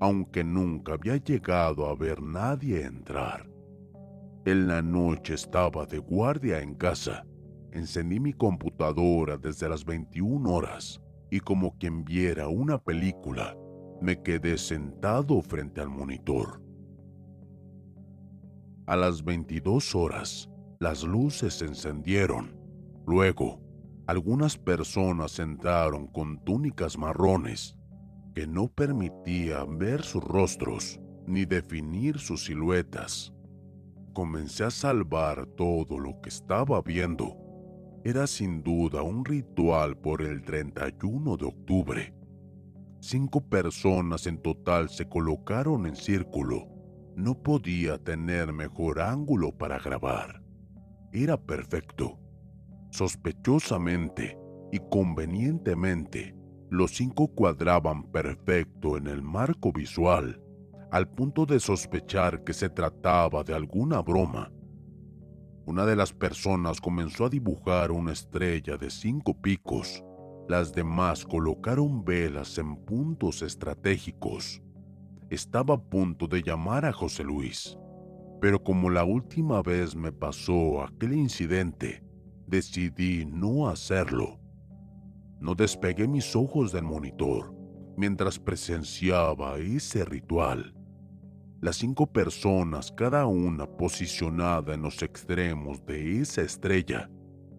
aunque 0.00 0.42
nunca 0.42 0.94
había 0.94 1.16
llegado 1.16 1.86
a 1.86 1.94
ver 1.94 2.20
nadie 2.20 2.84
entrar. 2.84 3.48
En 4.44 4.66
la 4.66 4.82
noche 4.82 5.34
estaba 5.34 5.86
de 5.86 5.98
guardia 5.98 6.60
en 6.60 6.74
casa. 6.74 7.24
Encendí 7.70 8.18
mi 8.18 8.32
computadora 8.32 9.38
desde 9.38 9.68
las 9.68 9.84
21 9.84 10.50
horas 10.50 11.00
y 11.30 11.40
como 11.40 11.78
quien 11.78 12.04
viera 12.04 12.48
una 12.48 12.78
película, 12.78 13.56
me 14.00 14.20
quedé 14.20 14.58
sentado 14.58 15.40
frente 15.40 15.80
al 15.80 15.88
monitor. 15.88 16.61
A 18.86 18.96
las 18.96 19.22
22 19.22 19.94
horas, 19.94 20.50
las 20.80 21.04
luces 21.04 21.54
se 21.54 21.66
encendieron. 21.66 22.58
Luego, 23.06 23.60
algunas 24.08 24.58
personas 24.58 25.38
entraron 25.38 26.08
con 26.08 26.42
túnicas 26.44 26.98
marrones 26.98 27.76
que 28.34 28.48
no 28.48 28.66
permitían 28.66 29.78
ver 29.78 30.02
sus 30.02 30.24
rostros 30.24 31.00
ni 31.28 31.44
definir 31.44 32.18
sus 32.18 32.46
siluetas. 32.46 33.32
Comencé 34.14 34.64
a 34.64 34.70
salvar 34.70 35.46
todo 35.46 36.00
lo 36.00 36.20
que 36.20 36.30
estaba 36.30 36.82
viendo. 36.82 37.36
Era 38.02 38.26
sin 38.26 38.64
duda 38.64 39.02
un 39.02 39.24
ritual 39.24 39.96
por 39.96 40.22
el 40.22 40.42
31 40.42 41.36
de 41.36 41.46
octubre. 41.46 42.14
Cinco 42.98 43.40
personas 43.40 44.26
en 44.26 44.38
total 44.38 44.88
se 44.88 45.08
colocaron 45.08 45.86
en 45.86 45.94
círculo. 45.94 46.71
No 47.16 47.42
podía 47.42 47.98
tener 47.98 48.52
mejor 48.52 49.00
ángulo 49.00 49.52
para 49.52 49.78
grabar. 49.78 50.42
Era 51.12 51.36
perfecto. 51.36 52.18
Sospechosamente 52.90 54.38
y 54.72 54.78
convenientemente, 54.90 56.34
los 56.70 56.92
cinco 56.92 57.28
cuadraban 57.28 58.04
perfecto 58.10 58.96
en 58.96 59.06
el 59.06 59.22
marco 59.22 59.72
visual, 59.72 60.42
al 60.90 61.10
punto 61.10 61.44
de 61.44 61.60
sospechar 61.60 62.44
que 62.44 62.54
se 62.54 62.70
trataba 62.70 63.44
de 63.44 63.54
alguna 63.54 64.00
broma. 64.00 64.50
Una 65.66 65.84
de 65.84 65.96
las 65.96 66.14
personas 66.14 66.80
comenzó 66.80 67.26
a 67.26 67.28
dibujar 67.28 67.92
una 67.92 68.12
estrella 68.12 68.78
de 68.78 68.88
cinco 68.88 69.38
picos. 69.38 70.02
Las 70.48 70.72
demás 70.72 71.26
colocaron 71.26 72.04
velas 72.04 72.56
en 72.56 72.76
puntos 72.76 73.42
estratégicos. 73.42 74.61
Estaba 75.32 75.76
a 75.76 75.78
punto 75.78 76.26
de 76.26 76.42
llamar 76.42 76.84
a 76.84 76.92
José 76.92 77.24
Luis, 77.24 77.78
pero 78.38 78.62
como 78.62 78.90
la 78.90 79.02
última 79.04 79.62
vez 79.62 79.96
me 79.96 80.12
pasó 80.12 80.82
aquel 80.82 81.14
incidente, 81.14 82.04
decidí 82.46 83.24
no 83.24 83.70
hacerlo. 83.70 84.38
No 85.40 85.54
despegué 85.54 86.06
mis 86.06 86.36
ojos 86.36 86.70
del 86.70 86.82
monitor 86.84 87.54
mientras 87.96 88.38
presenciaba 88.38 89.56
ese 89.56 90.04
ritual. 90.04 90.74
Las 91.62 91.76
cinco 91.76 92.12
personas, 92.12 92.92
cada 92.92 93.24
una 93.24 93.66
posicionada 93.66 94.74
en 94.74 94.82
los 94.82 95.02
extremos 95.02 95.82
de 95.86 96.20
esa 96.20 96.42
estrella, 96.42 97.10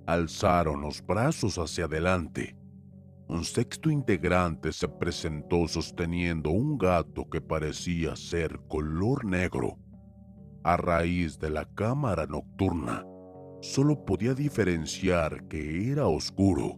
alzaron 0.06 0.82
los 0.82 1.04
brazos 1.04 1.58
hacia 1.58 1.86
adelante. 1.86 2.56
Un 3.34 3.44
sexto 3.44 3.90
integrante 3.90 4.72
se 4.72 4.88
presentó 4.88 5.68
sosteniendo 5.68 6.52
un 6.52 6.78
gato 6.78 7.28
que 7.28 7.42
parecía 7.42 8.16
ser 8.16 8.60
color 8.68 9.26
negro. 9.26 9.80
A 10.64 10.78
raíz 10.78 11.40
de 11.40 11.50
la 11.50 11.66
cámara 11.66 12.28
nocturna, 12.28 13.04
solo 13.60 14.06
podía 14.06 14.36
diferenciar 14.36 15.48
que 15.48 15.92
era 15.92 16.06
oscuro. 16.06 16.78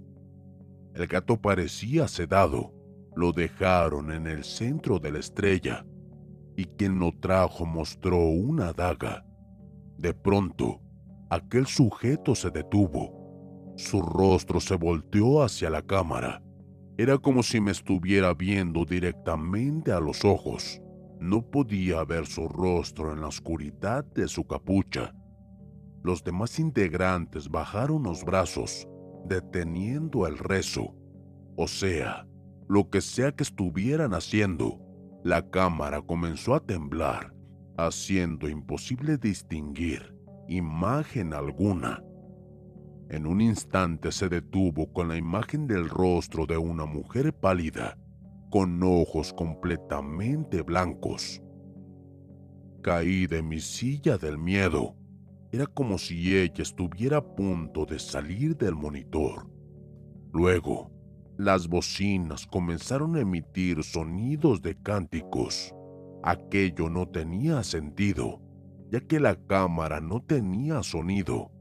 El 0.93 1.07
gato 1.07 1.35
parecía 1.35 2.07
sedado. 2.07 2.73
Lo 3.17 3.33
dejaron 3.33 4.13
en 4.13 4.25
el 4.25 4.45
centro 4.45 4.97
de 4.97 5.11
la 5.11 5.19
estrella 5.19 5.85
y 6.55 6.63
quien 6.63 6.99
lo 6.99 7.11
trajo 7.19 7.65
mostró 7.65 8.29
una 8.29 8.71
daga. 8.71 9.25
De 9.97 10.13
pronto, 10.13 10.79
aquel 11.29 11.65
sujeto 11.65 12.33
se 12.33 12.49
detuvo. 12.49 13.73
Su 13.75 14.01
rostro 14.01 14.61
se 14.61 14.75
volteó 14.75 15.43
hacia 15.43 15.69
la 15.69 15.81
cámara. 15.81 16.44
Era 16.97 17.17
como 17.17 17.43
si 17.43 17.59
me 17.59 17.71
estuviera 17.71 18.33
viendo 18.33 18.85
directamente 18.85 19.91
a 19.91 19.99
los 19.99 20.23
ojos. 20.23 20.81
No 21.19 21.41
podía 21.41 22.03
ver 22.03 22.25
su 22.25 22.47
rostro 22.47 23.13
en 23.13 23.21
la 23.21 23.27
oscuridad 23.27 24.05
de 24.13 24.27
su 24.27 24.45
capucha 24.45 25.13
los 26.05 26.23
demás 26.23 26.59
integrantes 26.59 27.49
bajaron 27.49 28.03
los 28.03 28.23
brazos, 28.23 28.87
deteniendo 29.25 30.27
el 30.27 30.37
rezo. 30.37 30.93
O 31.57 31.67
sea, 31.67 32.27
lo 32.69 32.91
que 32.91 33.01
sea 33.01 33.31
que 33.31 33.41
estuvieran 33.41 34.13
haciendo, 34.13 34.79
la 35.23 35.49
cámara 35.49 36.03
comenzó 36.03 36.53
a 36.53 36.59
temblar, 36.59 37.33
haciendo 37.75 38.47
imposible 38.47 39.17
distinguir 39.17 40.15
imagen 40.47 41.33
alguna. 41.33 42.03
En 43.09 43.27
un 43.27 43.41
instante 43.41 44.11
se 44.11 44.29
detuvo 44.29 44.91
con 44.91 45.07
la 45.07 45.17
imagen 45.17 45.67
del 45.67 45.89
rostro 45.89 46.45
de 46.45 46.57
una 46.57 46.85
mujer 46.85 47.33
pálida, 47.33 47.97
con 48.49 48.81
ojos 48.81 49.33
completamente 49.33 50.61
blancos. 50.61 51.41
Caí 52.81 53.27
de 53.27 53.43
mi 53.43 53.59
silla 53.59 54.17
del 54.17 54.37
miedo 54.37 54.95
era 55.51 55.67
como 55.67 55.97
si 55.97 56.35
ella 56.37 56.63
estuviera 56.63 57.17
a 57.17 57.35
punto 57.35 57.85
de 57.85 57.97
salir 57.97 58.57
del 58.57 58.75
monitor. 58.75 59.47
Luego, 60.33 60.91
las 61.37 61.67
bocinas 61.67 62.45
comenzaron 62.45 63.15
a 63.15 63.21
emitir 63.21 63.83
sonidos 63.83 64.61
de 64.61 64.75
cánticos. 64.75 65.73
Aquello 66.23 66.89
no 66.89 67.07
tenía 67.07 67.63
sentido, 67.63 68.41
ya 68.91 68.99
que 68.99 69.19
la 69.19 69.35
cámara 69.35 70.01
no 70.01 70.21
tenía 70.21 70.83
sonido. 70.83 71.51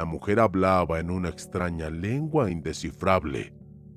La 0.00 0.06
mujer 0.06 0.40
hablaba 0.40 0.98
en 0.98 1.10
una 1.10 1.28
extraña 1.28 1.90
lengua 1.90 2.50
indescifrable. 2.50 3.52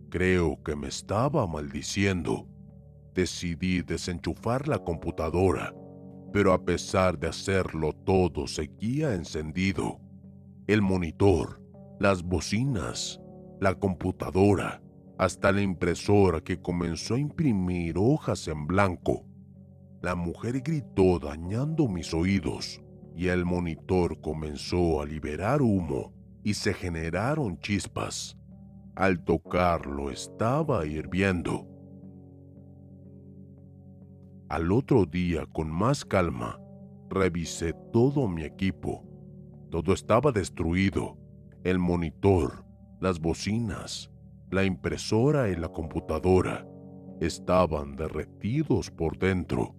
Creo 0.10 0.62
que 0.62 0.76
me 0.76 0.90
estaba 0.90 1.48
maldiciendo. 1.48 2.46
Decidí 3.14 3.84
desenchufar 3.84 4.68
la 4.68 4.80
computadora 4.80 5.74
pero 6.34 6.52
a 6.52 6.66
pesar 6.66 7.18
de 7.18 7.28
hacerlo 7.28 7.94
todo 7.94 8.48
seguía 8.48 9.14
encendido. 9.14 10.02
El 10.68 10.82
monitor, 10.82 11.62
las 12.02 12.22
bocinas, 12.22 13.22
la 13.62 13.74
computadora, 13.74 14.82
hasta 15.18 15.54
la 15.54 15.62
impresora 15.62 16.42
que 16.42 16.62
comenzó 16.62 17.16
a 17.16 17.20
imprimir 17.20 17.98
hojas 17.98 18.50
en 18.50 18.68
blanco. 18.68 19.26
La 20.02 20.16
mujer 20.16 20.60
gritó 20.60 21.18
dañando 21.18 21.88
mis 21.88 22.14
oídos 22.14 22.83
y 23.16 23.28
el 23.28 23.46
monitor 23.46 24.20
comenzó 24.22 25.02
a 25.02 25.06
liberar 25.06 25.62
humo 25.62 26.14
y 26.44 26.56
se 26.56 26.74
generaron 26.74 27.60
chispas. 27.60 28.38
Al 28.96 29.24
tocarlo 29.24 30.12
estaba 30.12 30.86
hirviendo 30.86 31.74
al 34.54 34.72
otro 34.72 35.08
día, 35.08 35.48
con 35.48 35.72
más 35.72 36.06
calma, 36.06 36.60
revisé 37.10 37.74
todo 37.92 38.28
mi 38.28 38.44
equipo. 38.44 39.04
Todo 39.72 39.94
estaba 39.94 40.32
destruido. 40.32 41.18
El 41.64 41.80
monitor, 41.80 42.64
las 43.02 43.20
bocinas, 43.20 44.12
la 44.52 44.64
impresora 44.64 45.50
y 45.50 45.56
la 45.56 45.70
computadora 45.70 46.68
estaban 47.20 47.96
derretidos 47.96 48.92
por 48.92 49.18
dentro. 49.18 49.74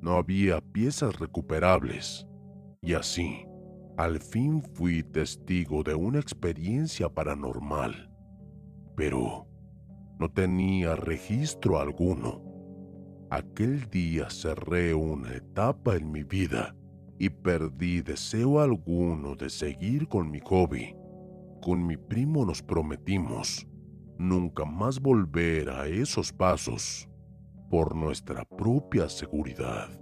No 0.00 0.12
había 0.12 0.62
piezas 0.62 1.18
recuperables. 1.18 2.26
Y 2.84 2.94
así, 2.94 3.46
al 3.96 4.18
fin 4.20 4.60
fui 4.74 5.04
testigo 5.04 5.84
de 5.84 5.94
una 5.94 6.18
experiencia 6.18 7.08
paranormal. 7.08 8.10
Pero 8.96 9.46
No 10.18 10.30
tenía 10.30 10.96
registro 10.96 11.80
alguno. 11.80 12.42
Aquel 13.30 13.88
día 13.90 14.30
cerré 14.30 14.94
una 14.94 15.34
etapa 15.34 15.96
en 15.96 16.12
mi 16.12 16.24
vida 16.24 16.76
y 17.18 17.30
perdí 17.30 18.02
deseo 18.02 18.60
alguno 18.60 19.36
de 19.36 19.50
seguir 19.50 20.08
con 20.08 20.30
mi 20.30 20.40
hobby. 20.40 20.94
Con 21.62 21.86
mi 21.86 21.96
primo 21.96 22.44
nos 22.44 22.62
prometimos 22.62 23.66
nunca 24.18 24.64
más 24.64 25.00
volver 25.00 25.70
a 25.70 25.86
esos 25.88 26.32
pasos 26.32 27.08
por 27.70 27.96
nuestra 27.96 28.44
propia 28.44 29.08
seguridad. 29.08 30.01